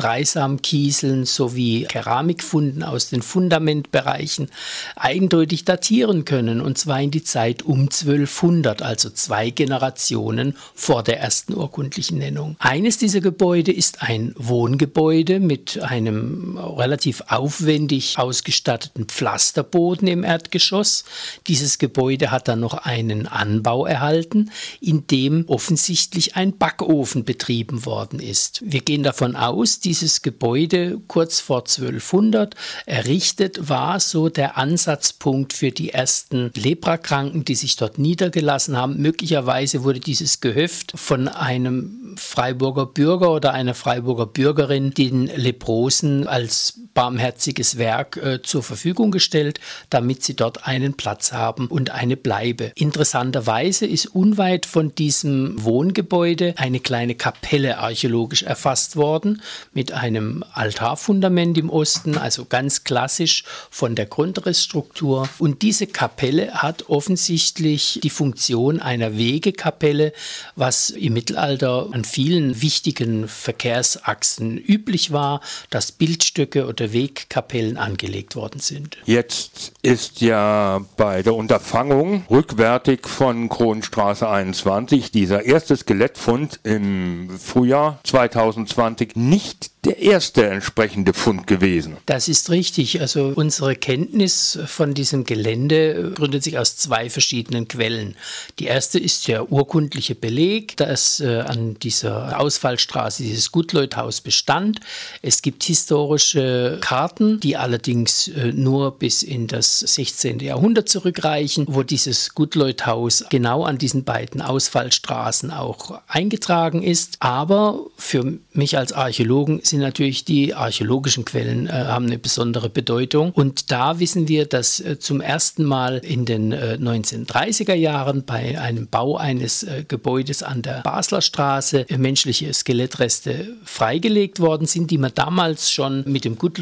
Dreisamkieseln 0.01 1.25
sowie 1.25 1.84
Keramikfunden 1.84 2.81
aus 2.81 3.10
den 3.10 3.22
Fundamentbereichen 3.22 4.50
eindeutig 4.96 5.63
datieren 5.63 6.25
können, 6.25 6.60
und 6.60 6.79
zwar 6.79 7.00
in 7.01 7.12
die 7.12 7.24
Zeit 7.24 7.62
um 7.62 7.81
1200, 7.81 8.81
also 8.81 9.12
zwei 9.12 9.51
Generationen 9.51 10.55
vor 10.74 11.03
der 11.03 11.20
ersten 11.20 11.53
urkundlichen 11.53 12.17
Nennung. 12.17 12.55
Eines 12.58 12.98
dieser 12.98 13.22
Gebäude 13.22 13.72
ist 13.72 14.01
ein 14.01 14.34
Wohngebäude 14.38 15.39
mit 15.39 15.79
einem 15.84 16.58
relativ 16.58 17.22
aufwendig 17.27 18.17
ausgestatteten 18.17 19.05
Pflasterboden 19.05 20.08
im 20.08 20.24
Erdgeschoss. 20.24 21.03
Dieses 21.48 21.77
Gebäude 21.77 22.31
hat 22.31 22.48
dann 22.48 22.60
noch 22.60 22.74
einen 22.74 23.27
Anbau 23.27 23.86
erhalten, 23.86 24.50
in 24.79 25.05
dem 25.05 25.43
offensichtlich 25.48 26.36
ein 26.36 26.58
Backofen 26.58 27.24
betrieben 27.24 27.86
worden 27.86 28.20
ist. 28.20 28.63
Wir 28.65 28.81
gehen 28.81 29.03
davon 29.03 29.36
aus, 29.36 29.79
die 29.79 29.90
dieses 29.91 30.21
Gebäude 30.21 31.01
kurz 31.07 31.41
vor 31.41 31.60
1200 31.60 32.55
errichtet 32.86 33.67
war, 33.67 34.00
so 34.00 34.29
der 34.29 34.57
Ansatzpunkt 34.57 35.51
für 35.51 35.71
die 35.71 35.89
ersten 35.89 36.50
Leprakranken, 36.55 37.43
die 37.43 37.55
sich 37.55 37.75
dort 37.75 38.00
niedergelassen 38.00 38.77
haben. 38.77 39.01
Möglicherweise 39.01 39.83
wurde 39.83 40.00
dieses 40.00 40.39
Gehöft 40.39 40.93
von 40.95 41.27
einem 41.27 42.15
Freiburger 42.17 42.86
Bürger 42.86 43.33
oder 43.33 43.51
einer 43.51 43.74
Freiburger 43.74 44.27
Bürgerin 44.27 44.91
den 44.93 45.25
Leprosen 45.25 46.25
als 46.25 46.79
barmherziges 46.93 47.77
Werk 47.77 48.17
äh, 48.17 48.41
zur 48.41 48.63
Verfügung 48.63 49.12
gestellt, 49.12 49.60
damit 49.89 50.24
sie 50.24 50.36
dort 50.36 50.67
einen 50.67 50.93
Platz 50.93 51.31
haben 51.31 51.67
und 51.67 51.91
eine 51.91 52.17
Bleibe. 52.17 52.71
Interessanterweise 52.75 53.86
ist 53.86 54.07
unweit 54.07 54.65
von 54.65 54.93
diesem 54.95 55.63
Wohngebäude 55.63 56.53
eine 56.57 56.79
kleine 56.79 57.15
Kapelle 57.15 57.77
archäologisch 57.77 58.43
erfasst 58.43 58.95
worden 58.95 59.41
mit 59.74 59.91
einem 59.91 60.43
Altarfundament 60.53 61.57
im 61.57 61.69
Osten, 61.69 62.17
also 62.17 62.45
ganz 62.45 62.83
klassisch 62.83 63.43
von 63.69 63.95
der 63.95 64.05
Grundrissstruktur. 64.05 65.29
Und 65.39 65.62
diese 65.62 65.88
Kapelle 65.88 66.53
hat 66.53 66.89
offensichtlich 66.89 68.00
die 68.03 68.10
Funktion 68.10 68.79
einer 68.79 69.17
Wegekapelle, 69.17 70.13
was 70.55 70.89
im 70.89 71.13
Mittelalter 71.13 71.88
an 71.91 72.03
vielen 72.03 72.62
wichtigen 72.62 73.27
Verkehrsachsen 73.27 74.57
üblich 74.57 75.12
war, 75.12 75.41
dass 75.69 75.91
Bildstöcke 75.91 76.67
oder 76.67 76.80
Wegkapellen 76.93 77.77
angelegt 77.77 78.35
worden 78.35 78.59
sind. 78.59 78.97
Jetzt 79.05 79.73
ist 79.81 80.21
ja 80.21 80.85
bei 80.97 81.21
der 81.21 81.35
Unterfangung 81.35 82.25
rückwärtig 82.29 83.07
von 83.07 83.50
Kronenstraße 83.50 84.27
21 84.27 85.11
dieser 85.11 85.45
erste 85.45 85.75
Skelettfund 85.75 86.59
im 86.63 87.29
Frühjahr 87.39 88.00
2020 88.03 89.15
nicht 89.15 89.71
der 89.83 89.97
erste 89.97 90.45
entsprechende 90.45 91.13
Fund 91.13 91.47
gewesen. 91.47 91.97
Das 92.05 92.27
ist 92.27 92.51
richtig. 92.51 93.01
Also 93.01 93.33
unsere 93.35 93.75
Kenntnis 93.75 94.59
von 94.67 94.93
diesem 94.93 95.23
Gelände 95.23 96.11
gründet 96.13 96.43
sich 96.43 96.59
aus 96.59 96.77
zwei 96.77 97.09
verschiedenen 97.09 97.67
Quellen. 97.67 98.15
Die 98.59 98.65
erste 98.65 99.00
ist 99.00 99.27
der 99.27 99.51
urkundliche 99.51 100.13
Beleg, 100.13 100.77
dass 100.77 101.19
äh, 101.19 101.39
an 101.39 101.79
dieser 101.79 102.39
Ausfallstraße 102.39 103.23
dieses 103.23 103.51
Gutleuthaus 103.51 104.21
bestand. 104.21 104.79
Es 105.23 105.41
gibt 105.41 105.63
historische 105.63 106.70
Karten, 106.79 107.39
die 107.39 107.57
allerdings 107.57 108.27
äh, 108.29 108.51
nur 108.51 108.97
bis 108.97 109.23
in 109.23 109.47
das 109.47 109.79
16. 109.79 110.39
Jahrhundert 110.39 110.89
zurückreichen, 110.89 111.65
wo 111.69 111.83
dieses 111.83 112.33
Gutleuthaus 112.33 113.25
genau 113.29 113.63
an 113.63 113.77
diesen 113.77 114.03
beiden 114.03 114.41
Ausfallstraßen 114.41 115.51
auch 115.51 115.99
eingetragen 116.07 116.83
ist. 116.83 117.17
Aber 117.19 117.79
für 117.97 118.39
mich 118.53 118.77
als 118.77 118.93
Archäologen 118.93 119.61
sind 119.63 119.79
natürlich 119.79 120.25
die 120.25 120.53
archäologischen 120.53 121.25
Quellen 121.25 121.67
äh, 121.67 121.71
haben 121.71 122.05
eine 122.05 122.17
besondere 122.17 122.69
Bedeutung. 122.69 123.31
Und 123.31 123.71
da 123.71 123.99
wissen 123.99 124.27
wir, 124.27 124.45
dass 124.45 124.79
äh, 124.79 124.99
zum 124.99 125.21
ersten 125.21 125.63
Mal 125.63 125.97
in 125.97 126.25
den 126.25 126.51
äh, 126.51 126.77
1930er 126.79 127.73
Jahren 127.73 128.23
bei 128.25 128.59
einem 128.59 128.87
Bau 128.87 129.17
eines 129.17 129.63
äh, 129.63 129.83
Gebäudes 129.87 130.43
an 130.43 130.61
der 130.61 130.81
Basler 130.81 131.21
Straße 131.21 131.89
äh, 131.89 131.97
menschliche 131.97 132.53
Skelettreste 132.53 133.55
freigelegt 133.63 134.39
worden 134.39 134.67
sind, 134.67 134.91
die 134.91 134.97
man 134.97 135.11
damals 135.13 135.71
schon 135.71 136.03
mit 136.05 136.25
dem 136.25 136.37
Gutleuthaus 136.37 136.61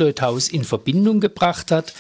in 0.50 0.64
Verbindung 0.64 1.20
gebracht 1.20 1.72
hat. 1.72 1.94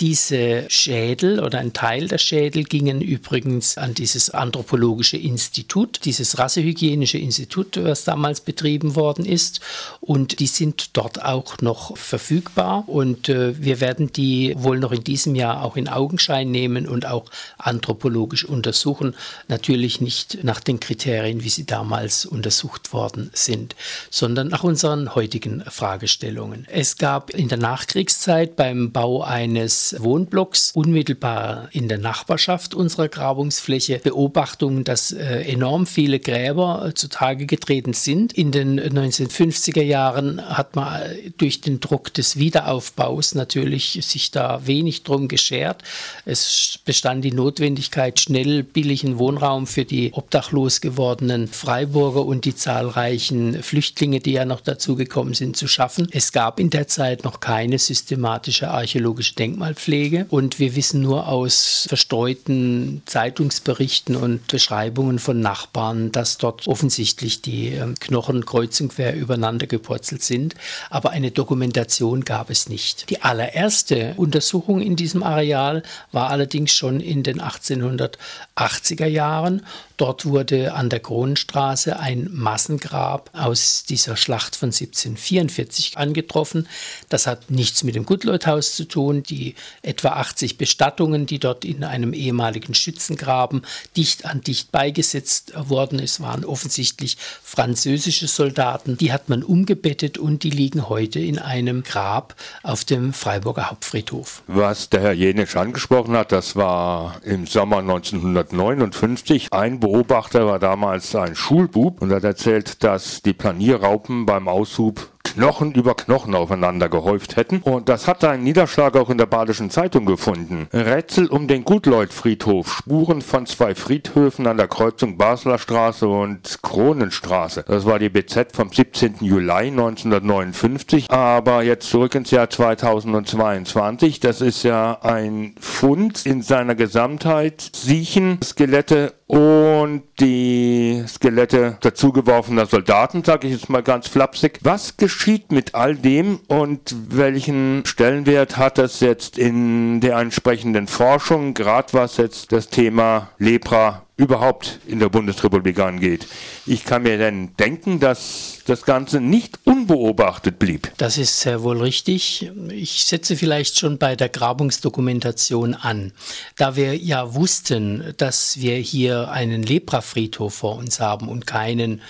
Diese 0.00 0.64
Schädel 0.70 1.38
oder 1.38 1.60
ein 1.60 1.72
Teil 1.72 2.08
der 2.08 2.18
Schädel 2.18 2.64
gingen 2.64 3.00
übrigens 3.00 3.78
an 3.78 3.94
dieses 3.94 4.28
anthropologische 4.30 5.16
Institut, 5.16 6.00
dieses 6.04 6.36
rassehygienische 6.36 7.18
Institut, 7.18 7.78
was 7.80 8.02
damals 8.02 8.40
betrieben 8.40 8.96
worden 8.96 9.24
ist. 9.24 9.60
Und 10.00 10.40
die 10.40 10.48
sind 10.48 10.96
dort 10.96 11.24
auch 11.24 11.58
noch 11.60 11.96
verfügbar. 11.96 12.82
Und 12.88 13.28
äh, 13.28 13.62
wir 13.62 13.80
werden 13.80 14.12
die 14.12 14.54
wohl 14.58 14.80
noch 14.80 14.90
in 14.90 15.04
diesem 15.04 15.36
Jahr 15.36 15.62
auch 15.62 15.76
in 15.76 15.86
Augenschein 15.86 16.50
nehmen 16.50 16.88
und 16.88 17.06
auch 17.06 17.26
anthropologisch 17.58 18.44
untersuchen. 18.44 19.14
Natürlich 19.46 20.00
nicht 20.00 20.42
nach 20.42 20.58
den 20.58 20.80
Kriterien, 20.80 21.44
wie 21.44 21.50
sie 21.50 21.66
damals 21.66 22.26
untersucht 22.26 22.92
worden 22.92 23.30
sind, 23.32 23.76
sondern 24.10 24.48
nach 24.48 24.64
unseren 24.64 25.14
heutigen 25.14 25.62
Fragestellungen. 25.68 26.66
Es 26.68 26.98
gab 26.98 27.30
in 27.30 27.46
der 27.46 27.58
Nachkriegszeit 27.58 28.56
beim 28.56 28.90
Bau 28.90 29.22
eines 29.22 29.83
Wohnblocks 29.98 30.72
unmittelbar 30.74 31.68
in 31.72 31.88
der 31.88 31.98
Nachbarschaft 31.98 32.74
unserer 32.74 33.08
Grabungsfläche 33.08 33.98
Beobachtungen, 33.98 34.84
dass 34.84 35.12
äh, 35.12 35.42
enorm 35.42 35.86
viele 35.86 36.20
Gräber 36.20 36.86
äh, 36.86 36.94
zutage 36.94 37.46
getreten 37.46 37.92
sind. 37.92 38.32
In 38.32 38.52
den 38.52 38.80
1950er 38.80 39.82
Jahren 39.82 40.40
hat 40.40 40.76
man 40.76 41.02
äh, 41.02 41.30
durch 41.36 41.60
den 41.60 41.80
Druck 41.80 42.12
des 42.14 42.38
Wiederaufbaus 42.38 43.34
natürlich 43.34 43.98
sich 44.02 44.30
da 44.30 44.66
wenig 44.66 45.02
drum 45.02 45.28
geschert. 45.28 45.82
Es 46.24 46.78
bestand 46.84 47.24
die 47.24 47.32
Notwendigkeit, 47.32 48.20
schnell 48.20 48.62
billigen 48.62 49.18
Wohnraum 49.18 49.66
für 49.66 49.84
die 49.84 50.12
obdachlos 50.12 50.80
gewordenen 50.80 51.48
Freiburger 51.48 52.24
und 52.24 52.44
die 52.44 52.54
zahlreichen 52.54 53.62
Flüchtlinge, 53.62 54.20
die 54.20 54.32
ja 54.32 54.44
noch 54.44 54.60
dazugekommen 54.60 55.34
sind, 55.34 55.56
zu 55.56 55.68
schaffen. 55.68 56.08
Es 56.10 56.32
gab 56.32 56.60
in 56.60 56.70
der 56.70 56.88
Zeit 56.88 57.24
noch 57.24 57.40
keine 57.40 57.78
systematische 57.78 58.70
archäologische 58.70 59.34
Denkmal 59.34 59.73
Denkmalpflege 59.74 60.26
und 60.30 60.58
wir 60.58 60.76
wissen 60.76 61.00
nur 61.00 61.28
aus 61.28 61.86
verstreuten 61.88 63.02
Zeitungsberichten 63.06 64.16
und 64.16 64.46
Beschreibungen 64.46 65.18
von 65.18 65.40
Nachbarn, 65.40 66.12
dass 66.12 66.38
dort 66.38 66.66
offensichtlich 66.66 67.42
die 67.42 67.68
ähm, 67.68 67.94
Knochen 67.98 68.46
kreuz 68.46 68.80
und 68.80 68.94
quer 68.94 69.14
übereinander 69.14 69.66
gepurzelt 69.66 70.22
sind, 70.22 70.54
aber 70.90 71.10
eine 71.10 71.30
Dokumentation 71.30 72.24
gab 72.24 72.50
es 72.50 72.68
nicht. 72.68 73.10
Die 73.10 73.22
allererste 73.22 74.14
Untersuchung 74.16 74.80
in 74.80 74.96
diesem 74.96 75.22
Areal 75.22 75.82
war 76.12 76.30
allerdings 76.30 76.72
schon 76.72 77.00
in 77.00 77.22
den 77.22 77.40
1880er 77.40 79.06
Jahren 79.06 79.62
Dort 79.96 80.26
wurde 80.26 80.74
an 80.74 80.90
der 80.90 80.98
Kronenstraße 80.98 82.00
ein 82.00 82.28
Massengrab 82.32 83.30
aus 83.32 83.84
dieser 83.84 84.16
Schlacht 84.16 84.56
von 84.56 84.68
1744 84.68 85.96
angetroffen. 85.96 86.66
Das 87.08 87.28
hat 87.28 87.52
nichts 87.52 87.84
mit 87.84 87.94
dem 87.94 88.04
Gutleuthaus 88.04 88.74
zu 88.74 88.86
tun. 88.86 89.22
Die 89.22 89.54
etwa 89.82 90.10
80 90.10 90.58
Bestattungen, 90.58 91.26
die 91.26 91.38
dort 91.38 91.64
in 91.64 91.84
einem 91.84 92.12
ehemaligen 92.12 92.74
Schützengraben 92.74 93.62
dicht 93.96 94.26
an 94.26 94.40
dicht 94.40 94.72
beigesetzt 94.72 95.52
worden 95.56 95.98
ist, 95.98 96.20
waren 96.20 96.44
offensichtlich 96.44 97.16
französische 97.42 98.26
Soldaten. 98.26 98.96
Die 98.96 99.12
hat 99.12 99.28
man 99.28 99.42
umgebettet 99.42 100.18
und 100.18 100.42
die 100.42 100.50
liegen 100.50 100.88
heute 100.88 101.20
in 101.20 101.38
einem 101.38 101.82
Grab 101.82 102.34
auf 102.62 102.84
dem 102.84 103.12
Freiburger 103.12 103.70
Hauptfriedhof. 103.70 104.42
Was 104.46 104.90
der 104.90 105.00
Herr 105.00 105.12
Jenisch 105.12 105.56
angesprochen 105.56 106.16
hat, 106.16 106.32
das 106.32 106.56
war 106.56 107.20
im 107.24 107.46
Sommer 107.46 107.78
1959. 107.78 109.52
Ein 109.52 109.80
Beobachter 109.80 110.46
war 110.46 110.58
damals 110.58 111.14
ein 111.14 111.36
Schulbub 111.36 112.02
und 112.02 112.12
hat 112.12 112.24
erzählt, 112.24 112.82
dass 112.82 113.22
die 113.22 113.32
Planierraupen 113.32 114.26
beim 114.26 114.48
Aushub 114.48 115.13
Knochen 115.34 115.72
über 115.72 115.94
Knochen 115.94 116.34
aufeinander 116.34 116.88
gehäuft 116.88 117.36
hätten. 117.36 117.58
Und 117.58 117.88
das 117.88 118.06
hat 118.06 118.24
einen 118.24 118.44
Niederschlag 118.44 118.96
auch 118.96 119.10
in 119.10 119.18
der 119.18 119.26
Badischen 119.26 119.68
Zeitung 119.68 120.06
gefunden. 120.06 120.68
Rätsel 120.72 121.26
um 121.26 121.48
den 121.48 121.64
Gutleutfriedhof. 121.64 122.72
Spuren 122.78 123.20
von 123.20 123.44
zwei 123.46 123.74
Friedhöfen 123.74 124.46
an 124.46 124.56
der 124.56 124.68
Kreuzung 124.68 125.18
Basler 125.18 125.58
Straße 125.58 126.06
und 126.06 126.62
Kronenstraße. 126.62 127.64
Das 127.66 127.84
war 127.84 127.98
die 127.98 128.10
BZ 128.10 128.54
vom 128.54 128.70
17. 128.72 129.16
Juli 129.20 129.50
1959. 129.50 131.10
Aber 131.10 131.62
jetzt 131.64 131.88
zurück 131.90 132.14
ins 132.14 132.30
Jahr 132.30 132.48
2022. 132.48 134.20
Das 134.20 134.40
ist 134.40 134.62
ja 134.62 135.00
ein 135.02 135.56
Fund 135.58 136.26
in 136.26 136.42
seiner 136.42 136.76
Gesamtheit. 136.76 137.70
Siechen, 137.74 138.38
Skelette 138.42 139.14
und 139.34 140.04
die 140.20 141.02
Skelette 141.08 141.76
dazugeworfener 141.80 142.66
Soldaten, 142.66 143.24
sage 143.24 143.48
ich 143.48 143.54
jetzt 143.54 143.68
mal 143.68 143.82
ganz 143.82 144.06
flapsig. 144.06 144.60
Was 144.62 144.96
geschieht 144.96 145.50
mit 145.50 145.74
all 145.74 145.96
dem 145.96 146.38
und 146.46 146.94
welchen 147.08 147.82
Stellenwert 147.84 148.56
hat 148.56 148.78
das 148.78 149.00
jetzt 149.00 149.36
in 149.36 150.00
der 150.00 150.18
entsprechenden 150.18 150.86
Forschung, 150.86 151.52
gerade 151.52 151.92
was 151.94 152.16
jetzt 152.16 152.52
das 152.52 152.68
Thema 152.68 153.30
Lepra 153.38 154.04
überhaupt 154.16 154.78
in 154.86 155.00
der 155.00 155.08
Bundesrepublik 155.08 155.80
angeht. 155.80 156.28
Ich 156.64 156.84
kann 156.84 157.02
mir 157.02 157.18
denn 157.18 157.56
denken, 157.56 157.98
dass 157.98 158.53
das 158.64 158.84
Ganze 158.84 159.20
nicht 159.20 159.58
unbeobachtet 159.64 160.58
blieb. 160.58 160.90
Das 160.96 161.18
ist 161.18 161.40
sehr 161.40 161.62
wohl 161.62 161.80
richtig. 161.80 162.50
Ich 162.70 163.04
setze 163.04 163.36
vielleicht 163.36 163.78
schon 163.78 163.98
bei 163.98 164.16
der 164.16 164.28
Grabungsdokumentation 164.28 165.74
an. 165.74 166.12
Da 166.56 166.76
wir 166.76 166.96
ja 166.96 167.34
wussten, 167.34 168.14
dass 168.16 168.60
wir 168.60 168.76
hier 168.76 169.30
einen 169.30 169.62
Leprafriedhof 169.62 170.54
vor 170.54 170.76
uns 170.76 171.00
haben 171.00 171.28
und 171.28 171.46
keinen 171.46 172.00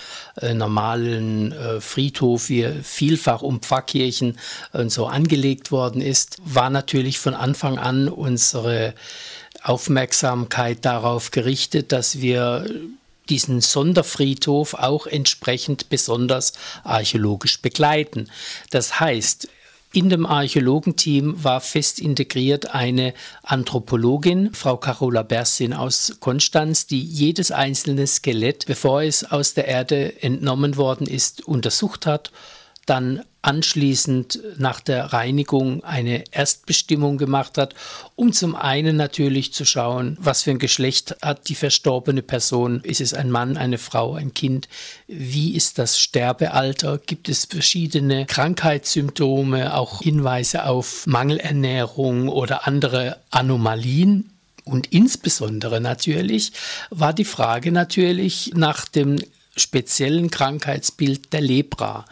äh, 0.41 0.55
normalen 0.55 1.53
äh, 1.53 1.81
Friedhof, 1.81 2.49
wie 2.49 2.69
vielfach 2.83 3.43
um 3.43 3.61
Pfarrkirchen 3.61 4.39
und 4.73 4.91
so 4.91 5.07
angelegt 5.07 5.71
worden 5.71 6.01
ist, 6.01 6.39
war 6.45 6.71
natürlich 6.71 7.19
von 7.19 7.35
Anfang 7.35 7.79
an 7.79 8.09
unsere 8.09 8.95
Aufmerksamkeit 9.63 10.85
darauf 10.85 11.31
gerichtet, 11.31 11.93
dass 11.93 12.21
wir 12.21 12.67
diesen 13.29 13.61
Sonderfriedhof 13.61 14.75
auch 14.75 15.07
entsprechend 15.07 15.89
besonders 15.89 16.53
archäologisch 16.83 17.63
begleiten. 17.63 18.31
Das 18.71 19.01
heißt, 19.01 19.49
in 19.95 20.09
dem 20.09 20.27
Archäologenteam 20.27 21.45
war 21.45 21.61
fest 21.61 22.01
integriert 22.01 22.75
eine 22.75 23.15
Anthropologin, 23.45 24.53
Frau 24.53 24.77
Carola 24.77 25.23
Bersin 25.23 25.73
aus 25.73 26.17
Konstanz, 26.19 26.89
die 26.89 27.01
jedes 27.01 27.53
einzelne 27.53 28.09
Skelett, 28.09 28.67
bevor 28.67 29.03
es 29.03 29.23
aus 29.23 29.55
der 29.55 29.69
Erde 29.69 30.21
entnommen 30.21 30.77
worden 30.77 31.07
ist, 31.07 31.47
untersucht 31.47 32.07
hat, 32.07 32.33
dann 32.87 33.23
anschließend 33.45 34.41
nach 34.57 34.81
der 34.81 35.13
Reinigung 35.13 35.85
eine 35.85 36.25
Erstbestimmung 36.31 37.19
gemacht 37.19 37.59
hat, 37.59 37.75
um 38.17 38.33
zum 38.33 38.57
einen 38.57 38.97
natürlich 38.97 39.53
zu 39.53 39.65
schauen, 39.65 40.17
was 40.19 40.43
für 40.43 40.51
ein 40.53 40.59
Geschlecht 40.59 41.17
hat 41.21 41.49
die 41.49 41.55
verstorbene 41.55 42.23
Person. 42.23 42.81
Ist 42.83 43.03
es 43.03 43.13
ein 43.13 43.31
Mann, 43.31 43.57
eine 43.57 43.79
Frau, 43.79 44.15
ein 44.15 44.33
Kind? 44.33 44.69
Wie 45.07 45.55
ist 45.55 45.79
das 45.79 45.99
Sterbealter? 45.99 46.99
Gibt 46.99 47.29
es 47.29 47.45
verschiedene 47.45 48.25
Krankheitssymptome, 48.25 49.75
auch 49.77 50.01
Hinweise 50.01 50.65
auf 50.65 51.07
Mangelernährung 51.07 52.29
oder 52.29 52.67
andere 52.67 53.19
Anomalien? 53.31 54.31
Und 54.65 54.87
insbesondere 54.93 55.83
natürlich 55.83 56.53
war 56.89 57.13
die 57.13 57.27
Frage 57.27 57.73
natürlich 57.73 58.53
nach 58.55 58.89
dem 58.89 59.19
speziellen 59.57 60.31
Krankheitsbild 60.31 61.33
der 61.33 61.43
Lepra. 61.43 62.07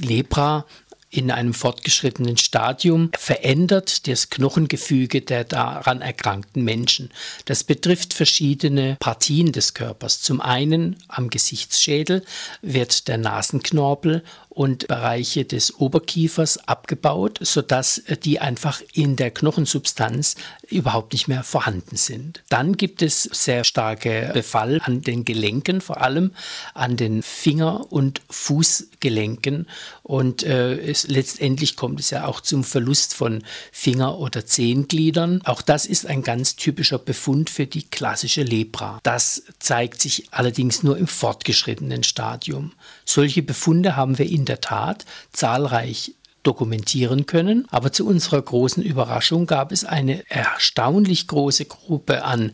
Lepra 0.00 0.66
in 1.14 1.30
einem 1.30 1.54
fortgeschrittenen 1.54 2.36
Stadium 2.36 3.10
verändert 3.16 4.08
das 4.08 4.30
Knochengefüge 4.30 5.20
der 5.20 5.44
daran 5.44 6.00
erkrankten 6.00 6.64
Menschen. 6.64 7.10
Das 7.44 7.62
betrifft 7.62 8.14
verschiedene 8.14 8.96
Partien 8.98 9.52
des 9.52 9.74
Körpers. 9.74 10.20
Zum 10.20 10.40
einen 10.40 10.96
am 11.06 11.30
Gesichtsschädel 11.30 12.24
wird 12.62 13.06
der 13.06 13.18
Nasenknorpel 13.18 14.24
und 14.54 14.86
Bereiche 14.86 15.44
des 15.44 15.78
Oberkiefers 15.80 16.68
abgebaut, 16.68 17.38
sodass 17.42 18.02
die 18.24 18.40
einfach 18.40 18.80
in 18.92 19.16
der 19.16 19.32
Knochensubstanz 19.32 20.36
überhaupt 20.68 21.12
nicht 21.12 21.28
mehr 21.28 21.42
vorhanden 21.42 21.96
sind. 21.96 22.42
Dann 22.48 22.76
gibt 22.76 23.02
es 23.02 23.24
sehr 23.24 23.64
starke 23.64 24.30
Befall 24.32 24.80
an 24.84 25.02
den 25.02 25.24
Gelenken, 25.24 25.80
vor 25.80 26.00
allem 26.00 26.30
an 26.72 26.96
den 26.96 27.22
Finger- 27.22 27.92
und 27.92 28.22
Fußgelenken. 28.30 29.66
Und 30.02 30.44
äh, 30.44 30.76
es, 30.78 31.08
letztendlich 31.08 31.76
kommt 31.76 31.98
es 32.00 32.10
ja 32.10 32.26
auch 32.26 32.40
zum 32.40 32.62
Verlust 32.62 33.14
von 33.14 33.42
Finger- 33.72 34.18
oder 34.18 34.46
Zehengliedern. 34.46 35.42
Auch 35.44 35.62
das 35.62 35.84
ist 35.84 36.06
ein 36.06 36.22
ganz 36.22 36.56
typischer 36.56 36.98
Befund 36.98 37.50
für 37.50 37.66
die 37.66 37.82
klassische 37.82 38.42
Lepra. 38.42 39.00
Das 39.02 39.42
zeigt 39.58 40.00
sich 40.00 40.28
allerdings 40.30 40.82
nur 40.82 40.96
im 40.96 41.08
fortgeschrittenen 41.08 42.04
Stadium. 42.04 42.72
Solche 43.04 43.42
Befunde 43.42 43.96
haben 43.96 44.18
wir 44.18 44.26
in 44.26 44.43
in 44.44 44.46
der 44.46 44.60
Tat 44.60 45.06
zahlreich 45.32 46.12
dokumentieren 46.42 47.24
können. 47.24 47.66
Aber 47.70 47.90
zu 47.90 48.06
unserer 48.06 48.42
großen 48.42 48.82
Überraschung 48.82 49.46
gab 49.46 49.72
es 49.72 49.86
eine 49.86 50.22
erstaunlich 50.28 51.26
große 51.26 51.64
Gruppe 51.64 52.24
an 52.24 52.52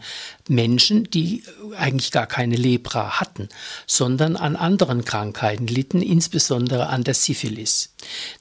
Menschen, 0.48 1.10
die 1.10 1.42
eigentlich 1.76 2.12
gar 2.12 2.28
keine 2.28 2.54
Lepra 2.54 3.18
hatten, 3.18 3.48
sondern 3.88 4.36
an 4.36 4.54
anderen 4.54 5.04
Krankheiten 5.04 5.66
litten, 5.66 6.02
insbesondere 6.02 6.86
an 6.86 7.02
der 7.02 7.14
Syphilis. 7.14 7.92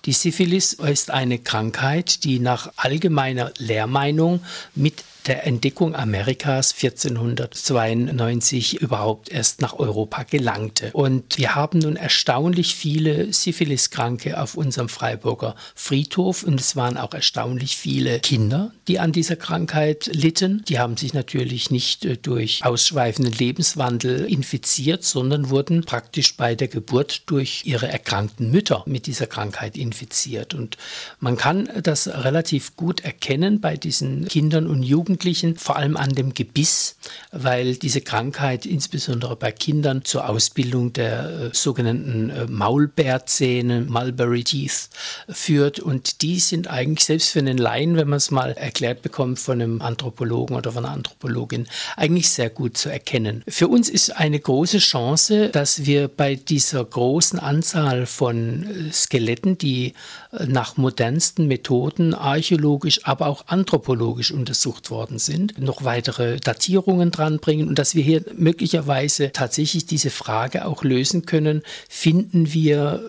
Die 0.05 0.13
Syphilis 0.13 0.73
ist 0.73 1.09
eine 1.09 1.39
Krankheit, 1.39 2.23
die 2.23 2.39
nach 2.39 2.71
allgemeiner 2.75 3.51
Lehrmeinung 3.57 4.41
mit 4.75 5.03
der 5.29 5.45
Entdeckung 5.45 5.95
Amerikas 5.95 6.73
1492 6.73 8.81
überhaupt 8.81 9.29
erst 9.29 9.61
nach 9.61 9.77
Europa 9.77 10.23
gelangte. 10.23 10.89
Und 10.93 11.37
wir 11.37 11.53
haben 11.53 11.77
nun 11.77 11.97
erstaunlich 11.97 12.73
viele 12.73 13.31
Syphiliskranke 13.31 14.41
auf 14.41 14.55
unserem 14.55 14.89
Freiburger 14.89 15.55
Friedhof 15.75 16.41
und 16.41 16.59
es 16.59 16.75
waren 16.75 16.97
auch 16.97 17.13
erstaunlich 17.13 17.77
viele 17.77 18.19
Kinder, 18.21 18.71
die 18.87 18.97
an 18.97 19.11
dieser 19.11 19.35
Krankheit 19.35 20.09
litten. 20.11 20.63
Die 20.67 20.79
haben 20.79 20.97
sich 20.97 21.13
natürlich 21.13 21.69
nicht 21.69 22.05
äh, 22.05 22.17
durch 22.17 22.65
ausschweifenden 22.65 23.33
Lebenswandel 23.33 24.25
infiziert, 24.25 25.03
sondern 25.03 25.51
wurden 25.51 25.85
praktisch 25.85 26.37
bei 26.37 26.55
der 26.55 26.69
Geburt 26.69 27.21
durch 27.27 27.61
ihre 27.65 27.87
erkrankten 27.87 28.49
Mütter 28.49 28.81
mit 28.87 29.05
dieser 29.05 29.27
Krankheit 29.27 29.77
infiziert. 29.77 30.55
Und 30.55 30.77
man 31.19 31.37
kann 31.37 31.69
das 31.83 32.07
relativ 32.07 32.75
gut 32.75 33.01
erkennen 33.01 33.61
bei 33.61 33.77
diesen 33.77 34.27
Kindern 34.27 34.65
und 34.65 34.81
Jugendlichen, 34.81 35.18
Jugendlichen, 35.19 35.57
vor 35.57 35.75
allem 35.75 35.97
an 35.97 36.15
dem 36.15 36.33
Gebiss, 36.33 36.95
weil 37.33 37.75
diese 37.75 37.99
Krankheit 37.99 38.65
insbesondere 38.65 39.35
bei 39.35 39.51
Kindern 39.51 40.05
zur 40.05 40.29
Ausbildung 40.29 40.93
der 40.93 41.29
äh, 41.29 41.49
sogenannten 41.51 42.29
äh, 42.29 42.45
Maulbeerzähne, 42.45 43.81
Mulberry 43.81 44.45
Teeth, 44.45 44.89
führt. 45.27 45.79
Und 45.79 46.21
die 46.21 46.39
sind 46.39 46.69
eigentlich 46.69 47.03
selbst 47.03 47.31
für 47.31 47.39
einen 47.39 47.57
Laien, 47.57 47.97
wenn 47.97 48.07
man 48.07 48.17
es 48.17 48.31
mal 48.31 48.53
erklärt 48.53 49.01
bekommt 49.01 49.39
von 49.39 49.61
einem 49.61 49.81
Anthropologen 49.81 50.55
oder 50.55 50.71
von 50.71 50.85
einer 50.85 50.93
Anthropologin, 50.93 51.67
eigentlich 51.97 52.29
sehr 52.29 52.49
gut 52.49 52.77
zu 52.77 52.89
erkennen. 52.89 53.43
Für 53.45 53.67
uns 53.67 53.89
ist 53.89 54.15
eine 54.15 54.39
große 54.39 54.77
Chance, 54.77 55.49
dass 55.49 55.85
wir 55.85 56.07
bei 56.07 56.35
dieser 56.35 56.85
großen 56.85 57.39
Anzahl 57.39 58.05
von 58.05 58.63
äh, 58.63 58.93
Skeletten, 58.93 59.57
die 59.57 59.93
nach 60.31 60.77
modernsten 60.77 61.47
Methoden 61.47 62.13
archäologisch, 62.13 63.01
aber 63.03 63.27
auch 63.27 63.47
anthropologisch 63.47 64.31
untersucht 64.31 64.89
worden 64.99 65.17
sind, 65.17 65.57
noch 65.57 65.85
weitere 65.85 66.39
Datierungen 66.41 67.09
dranbringen 67.09 67.69
und 67.69 67.79
dass 67.79 67.95
wir 67.95 68.03
hier 68.03 68.21
möglicherweise 68.35 69.31
tatsächlich 69.31 69.85
diese 69.85 70.09
Frage 70.09 70.65
auch 70.65 70.83
lösen 70.83 71.25
können, 71.25 71.63
finden 71.87 72.51
wir 72.51 73.01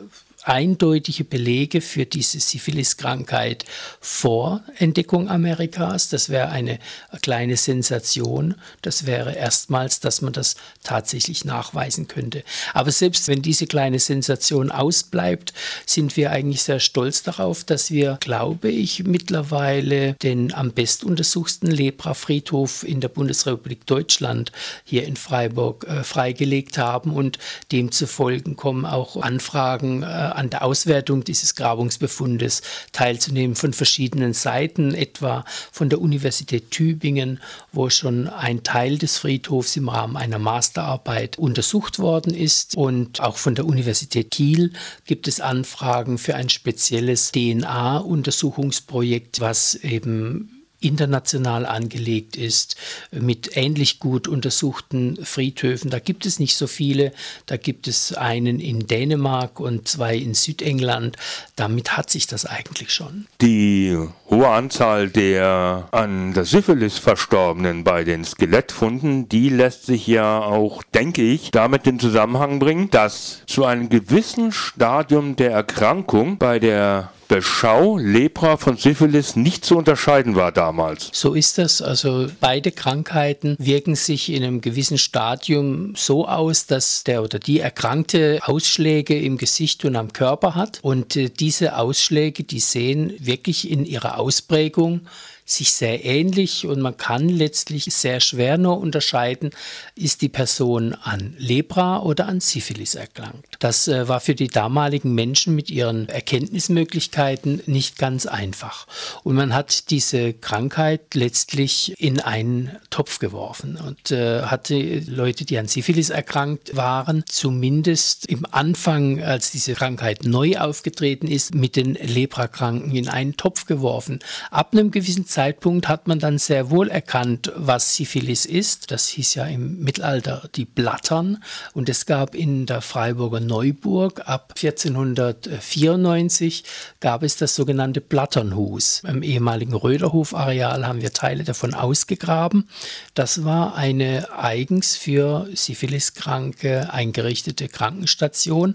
eindeutige 0.45 1.25
Belege 1.25 1.81
für 1.81 2.07
diese 2.07 2.41
Syphilis-Krankheit 2.41 3.65
vor 4.01 4.63
Entdeckung 4.79 5.29
Amerikas. 5.29 6.09
Das 6.09 6.29
wäre 6.29 6.49
eine 6.49 6.79
kleine 7.23 7.57
Sensation. 7.57 8.55
Das 8.83 9.07
wäre 9.07 9.35
erstmals, 9.35 10.01
dass 10.01 10.23
man 10.23 10.33
das 10.33 10.57
tatsächlich 10.83 11.45
nachweisen 11.45 12.09
könnte. 12.09 12.45
Aber 12.73 12.91
selbst 12.91 13.29
wenn 13.29 13.43
diese 13.43 13.67
kleine 13.67 13.99
Sensation 13.99 14.71
ausbleibt, 14.71 15.53
sind 15.87 16.17
wir 16.17 16.31
eigentlich 16.31 16.63
sehr 16.63 16.81
stolz 16.81 17.23
darauf, 17.23 17.65
dass 17.65 17.91
wir, 17.91 18.19
glaube 18.21 18.71
ich, 18.71 19.05
mittlerweile 19.05 20.15
den 20.15 20.55
am 20.55 20.73
besten 20.73 21.07
untersuchten 21.07 21.67
Lepra-Friedhof 21.67 22.85
in 22.85 23.01
der 23.01 23.09
Bundesrepublik 23.09 23.87
Deutschland 23.87 24.53
hier 24.85 25.05
in 25.05 25.17
Freiburg 25.17 25.87
äh, 25.87 26.05
freigelegt 26.05 26.79
haben 26.79 27.13
und 27.13 27.39
demzufolge 27.73 28.55
kommen 28.55 28.87
auch 28.87 29.17
Anfragen 29.17 30.03
äh, 30.03 30.07
an 30.37 30.51
der 30.51 30.65
Auswertung 30.65 31.25
dieses 31.25 31.55
Grabungsbefundes 31.55 32.63
teilzunehmen 32.93 33.57
von 33.57 33.73
verschiedenen 33.73 34.33
Seiten, 34.33 34.95
etwa 34.95 35.45
von 35.73 35.89
der 35.89 36.01
Universität 36.01 36.71
Tübingen, 36.71 37.41
wo 37.73 37.91
schon 37.91 38.29
ein 38.29 38.63
Teil 38.63 38.99
des 38.99 39.19
Friedhofs 39.19 39.77
im 39.77 39.89
Rahmen 39.89 40.17
einer 40.17 40.39
Masterarbeit 40.39 41.39
untersucht 41.39 41.99
worden 41.99 42.35
ist. 42.35 42.77
Und 42.77 43.21
auch 43.21 43.37
von 43.37 43.55
der 43.55 43.67
Universität 43.67 44.31
Kiel 44.31 44.73
gibt 45.07 45.29
es 45.29 45.41
Anfragen 45.41 46.19
für 46.19 46.35
ein 46.35 46.49
spezielles 46.49 47.33
DNA-Untersuchungsprojekt, 47.33 49.41
was 49.41 49.75
eben 49.77 50.60
international 50.81 51.67
angelegt 51.67 52.37
ist, 52.37 52.77
mit 53.11 53.57
ähnlich 53.57 54.01
gut 54.01 54.27
untersuchten 54.27 55.19
Friedhöfen. 55.23 55.91
Da 55.91 55.99
gibt 55.99 56.27
es 56.27 56.39
nicht 56.39 56.57
so 56.57 56.67
viele. 56.67 57.13
Da 57.47 57.57
gibt 57.57 57.87
es 57.87 58.15
einen 58.15 58.61
in 58.61 58.87
Dänemark 58.87 59.61
und 59.61 59.87
zwei 59.87 60.17
in 60.17 60.35
Südengland. 60.35 61.17
Damit 61.57 61.97
hat 61.97 62.11
sich 62.11 62.27
das 62.27 62.47
eigentlich 62.47 62.93
schon. 62.93 63.27
Die 63.41 63.97
hohe 64.29 64.49
Anzahl 64.49 65.11
der 65.11 65.89
an 65.91 66.33
der 66.35 66.45
Syphilis 66.45 66.99
Verstorbenen 66.99 67.85
bei 67.85 68.05
den 68.05 68.25
Skelettfunden, 68.25 69.29
die 69.29 69.49
lässt 69.51 69.87
sich 69.87 70.07
ja 70.07 70.41
auch, 70.41 70.83
denke 70.95 71.23
ich, 71.23 71.51
damit 71.51 71.87
in 71.87 71.99
Zusammenhang 71.99 72.59
bringen, 72.59 72.91
dass 72.91 73.43
zu 73.47 73.65
einem 73.65 73.89
gewissen 73.89 74.53
Stadium 74.53 75.37
der 75.37 75.51
Erkrankung 75.51 76.39
bei 76.39 76.59
der 76.59 77.13
Beschau, 77.31 77.97
Lepra 77.97 78.57
von 78.57 78.77
Syphilis 78.77 79.37
nicht 79.37 79.65
zu 79.65 79.77
unterscheiden 79.77 80.35
war 80.35 80.51
damals. 80.51 81.11
So 81.13 81.35
ist 81.35 81.59
das. 81.59 81.81
Also 81.81 82.27
beide 82.41 82.73
Krankheiten 82.73 83.55
wirken 83.61 83.95
sich 83.95 84.33
in 84.33 84.43
einem 84.43 84.61
gewissen 84.61 84.99
Stadium 84.99 85.95
so 85.95 86.27
aus, 86.27 86.67
dass 86.67 87.05
der 87.05 87.23
oder 87.23 87.39
die 87.39 87.61
Erkrankte 87.61 88.41
Ausschläge 88.43 89.17
im 89.17 89.39
Gesicht 89.39 89.85
und 89.85 89.95
am 89.95 90.13
Körper 90.13 90.57
hat. 90.57 90.81
Und 90.83 91.15
äh, 91.15 91.31
diese 91.31 91.77
Ausschläge, 91.77 92.43
die 92.43 92.59
sehen 92.59 93.13
wirklich 93.21 93.71
in 93.71 93.85
ihrer 93.85 94.19
Ausprägung 94.19 95.03
sich 95.51 95.73
sehr 95.73 96.05
ähnlich 96.05 96.67
und 96.67 96.81
man 96.81 96.97
kann 96.97 97.29
letztlich 97.29 97.85
sehr 97.87 98.21
schwer 98.21 98.57
nur 98.57 98.79
unterscheiden, 98.79 99.51
ist 99.97 100.23
die 100.23 100.29
Person 100.29 100.95
an 100.95 101.35
Lepra 101.39 102.01
oder 102.03 102.29
an 102.29 102.41
Syphilis 102.41 102.95
erkrankt. 102.95 103.57
Das 103.59 103.89
äh, 103.89 104.09
war 104.09 104.21
für 104.21 104.35
die 104.35 104.49
damaligen 104.49 105.15
Menschen 105.15 105.55
mit 105.55 105.71
ihren 105.71 106.09
Erkenntnismöglichkeiten 106.09 107.63
nicht 107.67 107.99
ganz 107.99 108.27
einfach. 108.27 108.87
Und 109.25 109.35
man 109.35 109.55
hat 109.55 109.91
diese 109.91 110.33
Krankheit 110.33 111.15
letztlich 111.15 111.95
in 111.99 112.21
einen 112.21 112.77
Topf 112.91 113.19
geworfen 113.19 113.77
und 113.77 114.11
äh, 114.13 114.43
hatte 114.43 115.01
Leute, 115.07 115.45
die 115.45 115.59
an 115.59 115.67
Syphilis 115.67 116.11
erkrankt 116.11 116.77
waren, 116.77 117.25
zumindest 117.27 118.27
im 118.27 118.47
Anfang, 118.51 119.23
als 119.23 119.51
diese 119.51 119.75
Krankheit 119.75 120.25
neu 120.25 120.57
aufgetreten 120.59 121.27
ist, 121.27 121.55
mit 121.55 121.77
den 121.77 121.95
Leprakranken 121.95 122.95
in 122.95 123.09
einen 123.09 123.37
Topf 123.37 123.67
geworfen. 123.67 124.21
Ab 124.51 124.73
einem 124.73 124.91
gewissen 124.91 125.27
Zeitpunkt 125.27 125.40
Zeitpunkt 125.41 125.89
hat 125.89 126.07
man 126.07 126.19
dann 126.19 126.37
sehr 126.37 126.69
wohl 126.69 126.91
erkannt, 126.91 127.51
was 127.57 127.97
Syphilis 127.97 128.45
ist. 128.45 128.91
Das 128.91 129.09
hieß 129.09 129.37
ja 129.37 129.47
im 129.47 129.79
Mittelalter 129.79 130.51
die 130.55 130.67
Blattern. 130.67 131.43
Und 131.73 131.89
es 131.89 132.05
gab 132.05 132.35
in 132.35 132.67
der 132.67 132.83
Freiburger 132.83 133.41
Neuburg 133.41 134.29
ab 134.29 134.53
1494 134.55 136.65
gab 137.01 137.23
es 137.23 137.39
das 137.39 137.55
sogenannte 137.55 138.03
Blatternhus. 138.03 139.03
Im 139.09 139.23
ehemaligen 139.23 139.73
Röderhof-Areal 139.73 140.87
haben 140.87 141.01
wir 141.01 141.15
Teile 141.15 141.45
davon 141.45 141.73
ausgegraben. 141.73 142.69
Das 143.15 143.43
war 143.43 143.77
eine 143.77 144.29
eigens 144.37 144.95
für 144.95 145.49
Syphiliskranke 145.55 146.93
eingerichtete 146.93 147.69
Krankenstation 147.69 148.75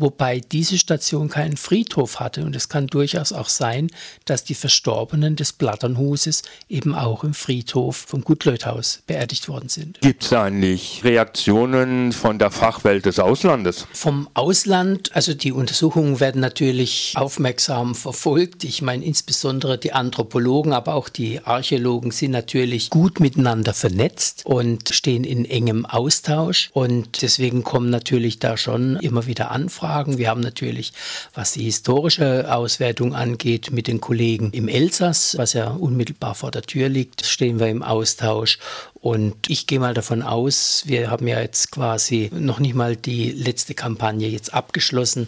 wobei 0.00 0.40
diese 0.40 0.78
Station 0.78 1.28
keinen 1.28 1.56
Friedhof 1.56 2.20
hatte. 2.20 2.44
Und 2.44 2.56
es 2.56 2.68
kann 2.68 2.86
durchaus 2.86 3.32
auch 3.32 3.48
sein, 3.48 3.90
dass 4.24 4.44
die 4.44 4.54
Verstorbenen 4.54 5.36
des 5.36 5.52
Blatternhuses 5.52 6.42
eben 6.68 6.94
auch 6.94 7.22
im 7.22 7.34
Friedhof 7.34 7.96
vom 7.96 8.22
Gutleuthaus 8.22 9.02
beerdigt 9.06 9.48
worden 9.48 9.68
sind. 9.68 10.00
Gibt 10.00 10.24
es 10.24 10.32
eigentlich 10.32 11.02
Reaktionen 11.04 12.12
von 12.12 12.38
der 12.38 12.50
Fachwelt 12.50 13.06
des 13.06 13.18
Auslandes? 13.18 13.86
Vom 13.92 14.28
Ausland, 14.34 15.14
also 15.14 15.34
die 15.34 15.52
Untersuchungen 15.52 16.20
werden 16.20 16.40
natürlich 16.40 17.12
aufmerksam 17.16 17.94
verfolgt. 17.94 18.64
Ich 18.64 18.82
meine, 18.82 19.04
insbesondere 19.04 19.78
die 19.78 19.92
Anthropologen, 19.92 20.72
aber 20.72 20.94
auch 20.94 21.08
die 21.08 21.40
Archäologen 21.44 22.10
sind 22.10 22.30
natürlich 22.30 22.90
gut 22.90 23.20
miteinander 23.20 23.74
vernetzt 23.74 24.46
und 24.46 24.88
stehen 24.88 25.24
in 25.24 25.44
engem 25.44 25.84
Austausch. 25.84 26.70
Und 26.72 27.22
deswegen 27.22 27.64
kommen 27.64 27.90
natürlich 27.90 28.38
da 28.38 28.56
schon 28.56 28.96
immer 28.96 29.26
wieder 29.26 29.50
Anfragen 29.50 29.89
Fragen. 29.90 30.18
Wir 30.18 30.28
haben 30.28 30.40
natürlich, 30.40 30.92
was 31.34 31.52
die 31.52 31.64
historische 31.64 32.54
Auswertung 32.54 33.12
angeht, 33.12 33.72
mit 33.72 33.88
den 33.88 34.00
Kollegen 34.00 34.52
im 34.52 34.68
Elsass, 34.68 35.36
was 35.36 35.52
ja 35.52 35.66
unmittelbar 35.68 36.36
vor 36.36 36.52
der 36.52 36.62
Tür 36.62 36.88
liegt, 36.88 37.26
stehen 37.26 37.58
wir 37.58 37.66
im 37.66 37.82
Austausch. 37.82 38.60
Und 38.94 39.50
ich 39.50 39.66
gehe 39.66 39.80
mal 39.80 39.94
davon 39.94 40.22
aus, 40.22 40.84
wir 40.86 41.10
haben 41.10 41.26
ja 41.26 41.40
jetzt 41.40 41.72
quasi 41.72 42.30
noch 42.32 42.60
nicht 42.60 42.76
mal 42.76 42.94
die 42.94 43.32
letzte 43.32 43.74
Kampagne 43.74 44.28
jetzt 44.28 44.54
abgeschlossen, 44.54 45.26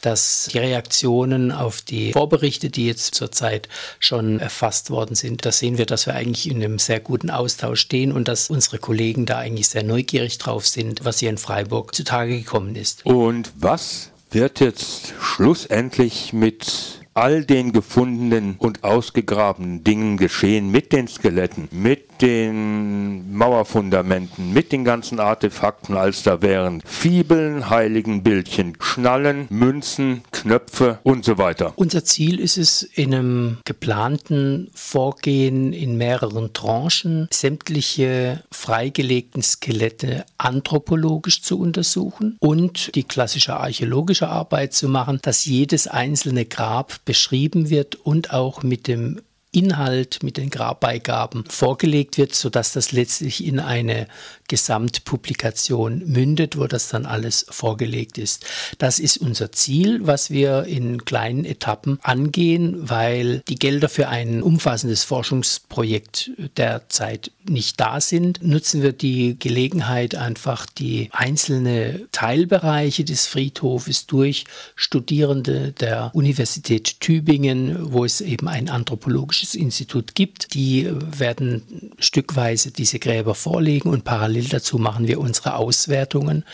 dass 0.00 0.48
die 0.52 0.58
Reaktionen 0.58 1.52
auf 1.52 1.80
die 1.82 2.12
Vorberichte, 2.12 2.70
die 2.70 2.86
jetzt 2.86 3.14
zurzeit 3.14 3.68
schon 3.98 4.40
erfasst 4.40 4.90
worden 4.90 5.14
sind, 5.14 5.44
da 5.44 5.52
sehen 5.52 5.78
wir, 5.78 5.86
dass 5.86 6.06
wir 6.06 6.14
eigentlich 6.14 6.48
in 6.48 6.56
einem 6.56 6.78
sehr 6.78 7.00
guten 7.00 7.30
Austausch 7.30 7.80
stehen 7.80 8.12
und 8.12 8.28
dass 8.28 8.50
unsere 8.50 8.78
Kollegen 8.78 9.26
da 9.26 9.38
eigentlich 9.38 9.68
sehr 9.68 9.82
neugierig 9.82 10.38
drauf 10.38 10.66
sind, 10.66 11.04
was 11.04 11.18
hier 11.18 11.30
in 11.30 11.38
Freiburg 11.38 11.94
zutage 11.94 12.38
gekommen 12.38 12.76
ist. 12.76 13.04
Und 13.04 13.52
was 13.56 14.10
wird 14.30 14.60
jetzt 14.60 15.14
schlussendlich 15.20 16.32
mit 16.32 17.00
all 17.14 17.44
den 17.44 17.72
gefundenen 17.72 18.56
und 18.58 18.84
ausgegrabenen 18.84 19.82
Dingen 19.84 20.16
geschehen 20.16 20.70
mit 20.70 20.92
den 20.92 21.08
Skeletten, 21.08 21.68
mit 21.72 22.09
den 22.20 23.34
Mauerfundamenten, 23.34 24.52
mit 24.52 24.72
den 24.72 24.84
ganzen 24.84 25.20
Artefakten, 25.20 25.96
als 25.96 26.22
da 26.22 26.42
wären 26.42 26.82
Fibeln, 26.84 27.70
heiligen 27.70 28.22
Bildchen, 28.22 28.76
Schnallen, 28.80 29.46
Münzen, 29.50 30.22
Knöpfe 30.30 30.98
und 31.02 31.24
so 31.24 31.38
weiter. 31.38 31.72
Unser 31.76 32.04
Ziel 32.04 32.38
ist 32.40 32.58
es, 32.58 32.82
in 32.82 33.14
einem 33.14 33.58
geplanten 33.64 34.70
Vorgehen 34.74 35.72
in 35.72 35.96
mehreren 35.96 36.52
Tranchen 36.52 37.28
sämtliche 37.32 38.42
freigelegten 38.50 39.42
Skelette 39.42 40.24
anthropologisch 40.38 41.42
zu 41.42 41.58
untersuchen 41.58 42.36
und 42.40 42.94
die 42.94 43.04
klassische 43.04 43.56
archäologische 43.56 44.28
Arbeit 44.28 44.72
zu 44.74 44.88
machen, 44.88 45.18
dass 45.22 45.44
jedes 45.44 45.86
einzelne 45.86 46.44
Grab 46.44 47.04
beschrieben 47.04 47.70
wird 47.70 47.94
und 47.94 48.32
auch 48.32 48.62
mit 48.62 48.86
dem 48.86 49.20
Inhalt 49.52 50.22
mit 50.22 50.36
den 50.36 50.50
Grabbeigaben 50.50 51.44
vorgelegt 51.48 52.18
wird, 52.18 52.34
sodass 52.34 52.72
das 52.72 52.92
letztlich 52.92 53.44
in 53.44 53.58
eine 53.58 54.06
Gesamtpublikation 54.48 56.02
mündet, 56.06 56.56
wo 56.56 56.66
das 56.66 56.88
dann 56.88 57.06
alles 57.06 57.46
vorgelegt 57.48 58.18
ist. 58.18 58.46
Das 58.78 58.98
ist 58.98 59.16
unser 59.16 59.52
Ziel, 59.52 60.06
was 60.06 60.30
wir 60.30 60.64
in 60.64 61.04
kleinen 61.04 61.44
Etappen 61.44 61.98
angehen, 62.02 62.88
weil 62.88 63.42
die 63.48 63.56
Gelder 63.56 63.88
für 63.88 64.08
ein 64.08 64.42
umfassendes 64.42 65.04
Forschungsprojekt 65.04 66.30
derzeit 66.56 67.32
nicht 67.48 67.80
da 67.80 68.00
sind. 68.00 68.42
Nutzen 68.42 68.82
wir 68.82 68.92
die 68.92 69.36
Gelegenheit 69.38 70.14
einfach 70.14 70.66
die 70.66 71.08
einzelnen 71.12 72.08
Teilbereiche 72.12 73.04
des 73.04 73.26
Friedhofes 73.26 74.06
durch 74.06 74.44
Studierende 74.76 75.72
der 75.72 76.10
Universität 76.12 77.00
Tübingen, 77.00 77.92
wo 77.92 78.04
es 78.04 78.20
eben 78.20 78.48
ein 78.48 78.68
anthropologisches 78.68 79.39
Archäologisches 79.40 79.54
Institut 79.54 80.14
gibt. 80.14 80.54
Die 80.54 80.88
werden 81.18 81.92
stückweise 81.98 82.70
diese 82.70 82.98
Gräber 82.98 83.34
vorlegen 83.34 83.88
und 83.88 84.04
parallel 84.04 84.44
dazu 84.44 84.78
machen 84.78 85.08
wir 85.08 85.18
unsere 85.18 85.54
Auswertungen 85.54 86.44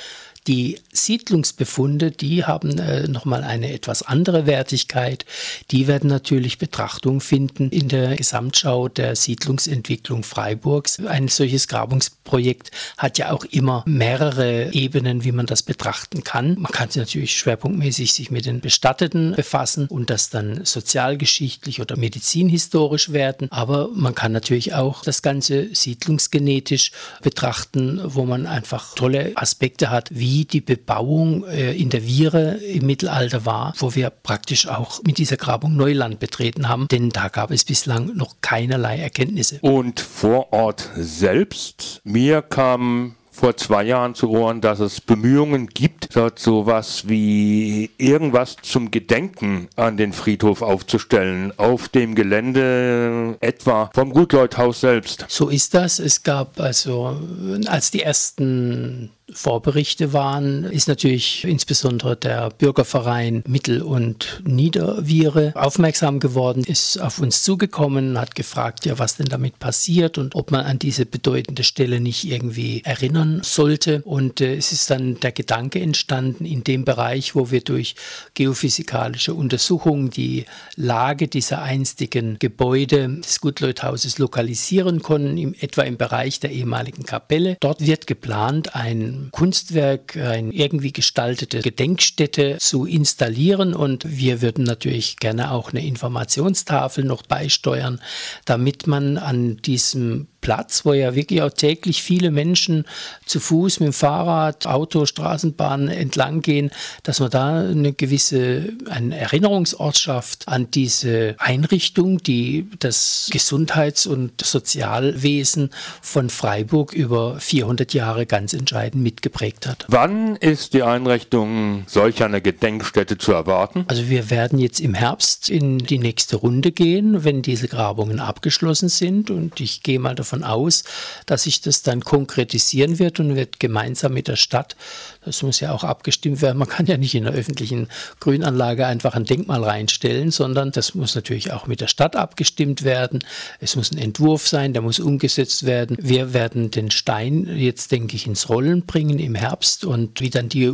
Die 0.46 0.78
Siedlungsbefunde, 0.92 2.12
die 2.12 2.44
haben 2.44 2.78
äh, 2.78 3.08
nochmal 3.08 3.42
eine 3.42 3.72
etwas 3.72 4.02
andere 4.02 4.46
Wertigkeit. 4.46 5.24
Die 5.72 5.88
werden 5.88 6.08
natürlich 6.08 6.58
Betrachtung 6.58 7.20
finden 7.20 7.70
in 7.70 7.88
der 7.88 8.14
Gesamtschau 8.14 8.88
der 8.88 9.16
Siedlungsentwicklung 9.16 10.22
Freiburgs. 10.22 11.04
Ein 11.04 11.26
solches 11.26 11.66
Grabungsprojekt 11.66 12.70
hat 12.96 13.18
ja 13.18 13.32
auch 13.32 13.44
immer 13.44 13.82
mehrere 13.86 14.72
Ebenen, 14.72 15.24
wie 15.24 15.32
man 15.32 15.46
das 15.46 15.64
betrachten 15.64 16.22
kann. 16.22 16.56
Man 16.60 16.70
kann 16.70 16.90
sich 16.90 17.00
natürlich 17.00 17.36
schwerpunktmäßig 17.36 18.12
sich 18.12 18.30
mit 18.30 18.46
den 18.46 18.60
Bestatteten 18.60 19.34
befassen 19.34 19.88
und 19.88 20.10
das 20.10 20.30
dann 20.30 20.64
sozialgeschichtlich 20.64 21.80
oder 21.80 21.96
medizinhistorisch 21.96 23.10
werden. 23.10 23.50
Aber 23.50 23.88
man 23.94 24.14
kann 24.14 24.30
natürlich 24.30 24.74
auch 24.74 25.02
das 25.02 25.22
Ganze 25.22 25.74
siedlungsgenetisch 25.74 26.92
betrachten, 27.20 28.00
wo 28.04 28.24
man 28.24 28.46
einfach 28.46 28.94
tolle 28.94 29.32
Aspekte 29.34 29.90
hat, 29.90 30.10
wie 30.12 30.35
die 30.44 30.60
Bebauung 30.60 31.44
äh, 31.46 31.72
in 31.72 31.90
der 31.90 32.02
Viere 32.02 32.56
im 32.56 32.86
Mittelalter 32.86 33.46
war, 33.46 33.74
wo 33.78 33.94
wir 33.94 34.10
praktisch 34.10 34.68
auch 34.68 35.02
mit 35.04 35.18
dieser 35.18 35.36
Grabung 35.36 35.76
Neuland 35.76 36.20
betreten 36.20 36.68
haben, 36.68 36.88
denn 36.88 37.10
da 37.10 37.28
gab 37.28 37.50
es 37.50 37.64
bislang 37.64 38.16
noch 38.16 38.36
keinerlei 38.40 38.98
Erkenntnisse. 38.98 39.58
Und 39.62 40.00
vor 40.00 40.52
Ort 40.52 40.90
selbst, 40.96 42.00
mir 42.04 42.42
kam 42.42 43.14
vor 43.36 43.56
zwei 43.56 43.84
Jahren 43.84 44.14
zu 44.14 44.30
Ohren, 44.30 44.62
dass 44.62 44.80
es 44.80 45.00
Bemühungen 45.00 45.66
gibt, 45.66 46.16
dort 46.16 46.38
sowas 46.38 47.04
wie 47.06 47.90
irgendwas 47.98 48.56
zum 48.62 48.90
Gedenken 48.90 49.68
an 49.76 49.98
den 49.98 50.14
Friedhof 50.14 50.62
aufzustellen, 50.62 51.52
auf 51.58 51.88
dem 51.90 52.14
Gelände 52.14 53.36
etwa 53.40 53.90
vom 53.94 54.12
Gutleuthaus 54.12 54.80
selbst. 54.80 55.26
So 55.28 55.50
ist 55.50 55.74
das. 55.74 55.98
Es 55.98 56.22
gab 56.22 56.58
also, 56.58 57.20
als 57.66 57.90
die 57.90 58.02
ersten 58.02 59.10
Vorberichte 59.32 60.12
waren, 60.12 60.64
ist 60.64 60.86
natürlich 60.86 61.44
insbesondere 61.44 62.16
der 62.16 62.50
Bürgerverein 62.50 63.42
Mittel- 63.46 63.82
und 63.82 64.40
Niederviere 64.44 65.52
aufmerksam 65.56 66.20
geworden, 66.20 66.62
ist 66.62 66.98
auf 66.98 67.18
uns 67.18 67.42
zugekommen, 67.42 68.20
hat 68.20 68.36
gefragt, 68.36 68.86
ja, 68.86 69.00
was 69.00 69.16
denn 69.16 69.26
damit 69.26 69.58
passiert 69.58 70.16
und 70.16 70.36
ob 70.36 70.52
man 70.52 70.64
an 70.64 70.78
diese 70.78 71.06
bedeutende 71.06 71.64
Stelle 71.64 72.00
nicht 72.00 72.24
irgendwie 72.24 72.82
erinnern 72.84 73.40
sollte. 73.42 74.02
Und 74.02 74.40
äh, 74.40 74.54
es 74.54 74.70
ist 74.70 74.90
dann 74.90 75.18
der 75.18 75.32
Gedanke 75.32 75.80
entstanden, 75.80 76.44
in 76.44 76.62
dem 76.62 76.84
Bereich, 76.84 77.34
wo 77.34 77.50
wir 77.50 77.62
durch 77.62 77.96
geophysikalische 78.34 79.34
Untersuchungen 79.34 80.10
die 80.10 80.44
Lage 80.76 81.26
dieser 81.26 81.62
einstigen 81.62 82.38
Gebäude 82.38 83.08
des 83.18 83.40
Gutleuthauses 83.40 84.18
lokalisieren 84.18 85.02
konnten, 85.02 85.36
im, 85.36 85.54
etwa 85.58 85.82
im 85.82 85.96
Bereich 85.96 86.38
der 86.38 86.52
ehemaligen 86.52 87.02
Kapelle. 87.02 87.56
Dort 87.58 87.84
wird 87.84 88.06
geplant, 88.06 88.76
ein 88.76 89.15
Kunstwerk, 89.30 90.16
eine 90.16 90.52
irgendwie 90.52 90.92
gestaltete 90.92 91.60
Gedenkstätte 91.60 92.58
zu 92.58 92.86
installieren. 92.86 93.74
Und 93.74 94.04
wir 94.18 94.42
würden 94.42 94.64
natürlich 94.64 95.16
gerne 95.16 95.50
auch 95.52 95.70
eine 95.72 95.86
Informationstafel 95.86 97.04
noch 97.04 97.22
beisteuern, 97.22 98.00
damit 98.44 98.86
man 98.86 99.18
an 99.18 99.56
diesem 99.58 100.28
Platz, 100.46 100.84
wo 100.84 100.92
ja 100.92 101.16
wirklich 101.16 101.42
auch 101.42 101.50
täglich 101.50 102.04
viele 102.04 102.30
Menschen 102.30 102.84
zu 103.24 103.40
Fuß, 103.40 103.80
mit 103.80 103.88
dem 103.88 103.92
Fahrrad, 103.92 104.64
Auto, 104.68 105.04
Straßenbahn 105.04 105.88
entlang 105.88 106.40
gehen, 106.40 106.70
dass 107.02 107.18
man 107.18 107.30
da 107.30 107.62
eine 107.62 107.92
gewisse 107.92 108.68
einen 108.88 109.10
Erinnerungsort 109.10 109.96
schafft 109.96 110.46
an 110.46 110.70
diese 110.70 111.34
Einrichtung, 111.38 112.22
die 112.22 112.68
das 112.78 113.28
Gesundheits- 113.32 114.06
und 114.06 114.40
Sozialwesen 114.40 115.70
von 116.00 116.30
Freiburg 116.30 116.92
über 116.92 117.40
400 117.40 117.92
Jahre 117.92 118.24
ganz 118.24 118.52
entscheidend 118.52 119.02
mitgeprägt 119.02 119.66
hat. 119.66 119.84
Wann 119.88 120.36
ist 120.36 120.74
die 120.74 120.84
Einrichtung 120.84 121.82
solch 121.88 122.22
einer 122.22 122.40
Gedenkstätte 122.40 123.18
zu 123.18 123.32
erwarten? 123.32 123.84
Also 123.88 124.08
wir 124.08 124.30
werden 124.30 124.60
jetzt 124.60 124.78
im 124.78 124.94
Herbst 124.94 125.50
in 125.50 125.78
die 125.78 125.98
nächste 125.98 126.36
Runde 126.36 126.70
gehen, 126.70 127.24
wenn 127.24 127.42
diese 127.42 127.66
Grabungen 127.66 128.20
abgeschlossen 128.20 128.88
sind 128.88 129.28
und 129.30 129.58
ich 129.58 129.82
gehe 129.82 129.98
mal 129.98 130.14
davon 130.14 130.35
davon 130.36 130.44
aus, 130.44 130.84
dass 131.26 131.44
sich 131.44 131.60
das 131.60 131.82
dann 131.82 132.02
konkretisieren 132.02 132.98
wird 132.98 133.20
und 133.20 133.36
wird 133.36 133.60
gemeinsam 133.60 134.12
mit 134.14 134.28
der 134.28 134.36
Stadt, 134.36 134.76
das 135.24 135.42
muss 135.42 135.60
ja 135.60 135.72
auch 135.72 135.84
abgestimmt 135.84 136.40
werden, 136.42 136.58
man 136.58 136.68
kann 136.68 136.86
ja 136.86 136.96
nicht 136.96 137.14
in 137.14 137.24
der 137.24 137.32
öffentlichen 137.32 137.88
Grünanlage 138.20 138.86
einfach 138.86 139.14
ein 139.14 139.24
Denkmal 139.24 139.64
reinstellen, 139.64 140.30
sondern 140.30 140.70
das 140.72 140.94
muss 140.94 141.14
natürlich 141.14 141.52
auch 141.52 141.66
mit 141.66 141.80
der 141.80 141.88
Stadt 141.88 142.16
abgestimmt 142.16 142.84
werden. 142.84 143.24
Es 143.60 143.76
muss 143.76 143.90
ein 143.90 143.98
Entwurf 143.98 144.46
sein, 144.46 144.72
der 144.72 144.82
muss 144.82 145.00
umgesetzt 145.00 145.66
werden. 145.66 145.96
Wir 146.00 146.32
werden 146.32 146.70
den 146.70 146.90
Stein 146.90 147.48
jetzt, 147.56 147.92
denke 147.92 148.16
ich, 148.16 148.26
ins 148.26 148.48
Rollen 148.48 148.86
bringen 148.86 149.18
im 149.18 149.34
Herbst 149.34 149.84
und 149.84 150.20
wie 150.20 150.30
dann 150.30 150.48
die 150.48 150.70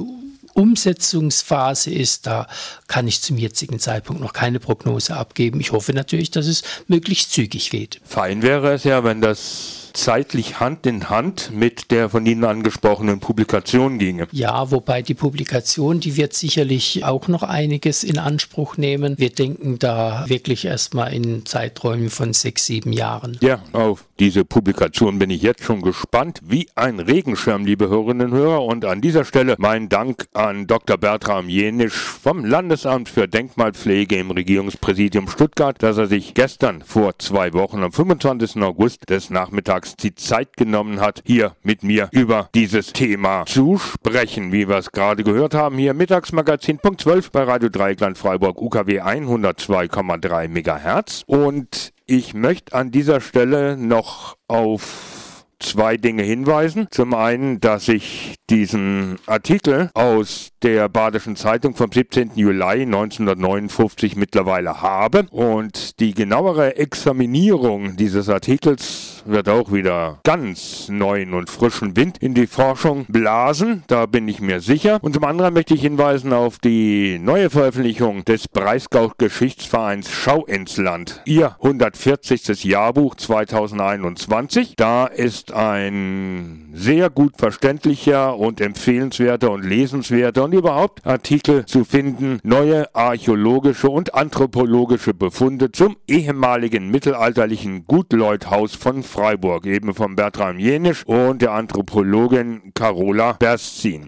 Umsetzungsphase 0.55 1.91
ist, 1.91 2.27
da 2.27 2.47
kann 2.87 3.09
ich 3.09 3.23
zum 3.23 3.39
jetzigen 3.39 3.79
Zeitpunkt 3.79 4.21
noch 4.21 4.33
keine 4.33 4.61
Prognose 4.61 5.17
abgeben. 5.17 5.61
Ich 5.61 5.73
hoffe 5.73 5.93
natürlich, 5.93 6.31
dass 6.31 6.47
es 6.47 6.63
möglichst 6.89 7.33
zügig 7.33 7.71
geht. 7.71 8.01
Fein 8.05 8.43
wäre 8.43 8.73
es 8.73 8.85
ja, 8.85 9.05
wenn 9.05 9.21
das 9.21 9.83
zeitlich 9.93 10.61
Hand 10.61 10.87
in 10.87 11.11
Hand 11.11 11.51
mit 11.53 11.91
der 11.91 12.09
von 12.09 12.25
Ihnen 12.27 12.45
angesprochenen 12.45 13.21
Publikation 13.21 13.99
ginge. 13.99 14.29
Ja, 14.33 14.71
wobei 14.71 15.03
die 15.03 15.15
Publikation, 15.15 16.01
die 16.01 16.17
wird 16.17 16.35
sicherlich 16.35 17.05
auch 17.05 17.29
noch 17.29 17.43
einiges 17.43 18.05
in 18.05 18.19
Anspruch 18.19 18.77
nehmen. 18.77 19.19
Wir 19.19 19.31
denken 19.31 19.79
da 19.79 20.25
wirklich 20.29 20.65
erstmal 20.65 21.13
in 21.13 21.47
Zeiträumen 21.47 22.11
von 22.11 22.33
sechs, 22.33 22.67
sieben 22.67 22.93
Jahren. 22.93 23.37
Ja, 23.41 23.63
auf 23.73 24.05
diese 24.23 24.45
Publikation 24.45 25.19
bin 25.19 25.31
ich 25.31 25.43
jetzt 25.43 25.65
schon 25.65 25.83
gespannt, 25.83 26.39
wie 26.45 26.69
ein 26.77 27.01
Regenschirm, 27.01 27.65
liebe 27.65 27.89
Hörerinnen 27.89 28.31
und 28.31 28.39
Hörer. 28.39 28.65
Und 28.65 28.85
an 28.85 29.01
dieser 29.01 29.25
Stelle 29.25 29.57
mein 29.59 29.89
Dank 29.89 30.29
an 30.33 30.69
Dr. 30.69 30.97
Bertram 30.97 31.49
Jenisch 31.49 31.95
vom 31.95 32.45
Landesamt 32.45 33.09
für 33.09 33.27
Denkmalpflege 33.27 34.17
im 34.17 34.31
Regierungspräsidium 34.31 35.27
Stuttgart, 35.27 35.83
dass 35.83 35.99
er 35.99 36.07
sich 36.07 36.35
gestern 36.35 36.83
vor 36.83 37.19
zwei 37.19 37.53
Wochen 37.53 37.83
am 37.83 37.91
25. 37.91 38.63
August 38.63 39.11
des 39.11 39.29
Nachmittags 39.31 39.97
die 39.97 40.15
Zeit 40.15 40.57
genommen 40.57 41.01
hat, 41.01 41.23
hier 41.27 41.57
mit 41.65 41.83
mir 41.83 42.09
über 42.13 42.49
dieses 42.55 42.93
Thema 42.93 43.45
zu 43.47 43.79
sprechen. 43.79 44.53
Wie 44.53 44.69
wir 44.69 44.77
es 44.77 44.93
gerade 44.93 45.25
gehört 45.25 45.55
haben, 45.55 45.79
hier 45.79 45.95
Mittagsmagazin 45.95 46.79
Punkt 46.79 47.01
12 47.01 47.33
bei 47.33 47.43
Radio 47.43 47.71
Dreieckland 47.71 48.17
Freiburg 48.17 48.63
UKW 48.63 49.01
102,3 49.01 50.47
MHz. 50.47 51.25
Und 51.27 51.92
ich 52.07 52.35
möchte 52.35 52.75
an 52.75 52.91
dieser 52.91 53.21
Stelle 53.21 53.77
noch 53.77 54.37
auf 54.49 55.23
zwei 55.63 55.97
Dinge 55.97 56.23
hinweisen. 56.23 56.89
Zum 56.91 57.15
einen, 57.15 57.61
dass 57.61 57.89
ich 57.89 58.35
diesen 58.51 59.19
Artikel 59.27 59.91
aus 59.95 60.51
der 60.63 60.89
Badischen 60.89 61.37
Zeitung 61.37 61.75
vom 61.75 61.91
17. 61.91 62.33
Juli 62.35 62.83
1959 62.83 64.17
mittlerweile 64.17 64.83
habe 64.83 65.27
und 65.31 66.01
die 66.01 66.15
genauere 66.15 66.77
Examinierung 66.77 67.97
dieses 67.97 68.29
Artikels 68.29 69.12
wird 69.25 69.49
auch 69.49 69.73
wieder 69.73 70.19
ganz 70.25 70.89
neuen 70.89 71.35
und 71.35 71.51
frischen 71.51 71.97
Wind 71.97 72.19
in 72.19 72.35
die 72.35 72.47
Forschung 72.47 73.07
blasen, 73.09 73.85
da 73.87 74.07
bin 74.07 74.29
ich 74.29 74.41
mir 74.41 74.61
sicher. 74.61 74.99
Und 75.03 75.15
zum 75.15 75.25
anderen 75.25 75.55
möchte 75.55 75.75
ich 75.75 75.83
hinweisen 75.83 76.33
auf 76.33 76.59
die 76.59 77.19
neue 77.19 77.51
Veröffentlichung 77.51 78.25
des 78.25 78.49
Breisgau-Geschichtsvereins 78.49 80.11
Schau 80.11 80.45
ins 80.45 80.77
Land, 80.77 81.23
ihr 81.25 81.57
140. 81.63 82.65
Jahrbuch 82.65 83.15
2021. 83.15 84.75
Da 84.77 85.07
ist 85.07 85.53
ein 85.53 86.71
sehr 86.73 87.11
gut 87.11 87.37
verständlicher 87.37 88.37
und 88.37 88.61
empfehlenswerter 88.61 89.51
und 89.51 89.65
lesenswerter 89.65 90.45
und 90.45 90.55
überhaupt 90.55 91.07
Artikel 91.07 91.67
zu 91.67 91.85
finden, 91.85 92.41
neue 92.43 92.95
archäologische 92.95 93.89
und 93.89 94.15
anthropologische 94.15 95.15
Befunde 95.15 95.73
zum 95.73 95.97
ehemaligen 96.07 96.91
mittelalterlichen 96.91 97.87
Gutleuthaus 97.87 98.75
von 98.75 99.03
Freiburg, 99.13 99.67
eben 99.67 99.93
von 99.93 100.17
Bertram 100.17 100.59
Jenisch 100.59 101.05
und 101.05 101.43
der 101.43 101.53
Anthropologin 101.53 102.73
Carola 102.73 103.35
Berstin. 103.35 104.01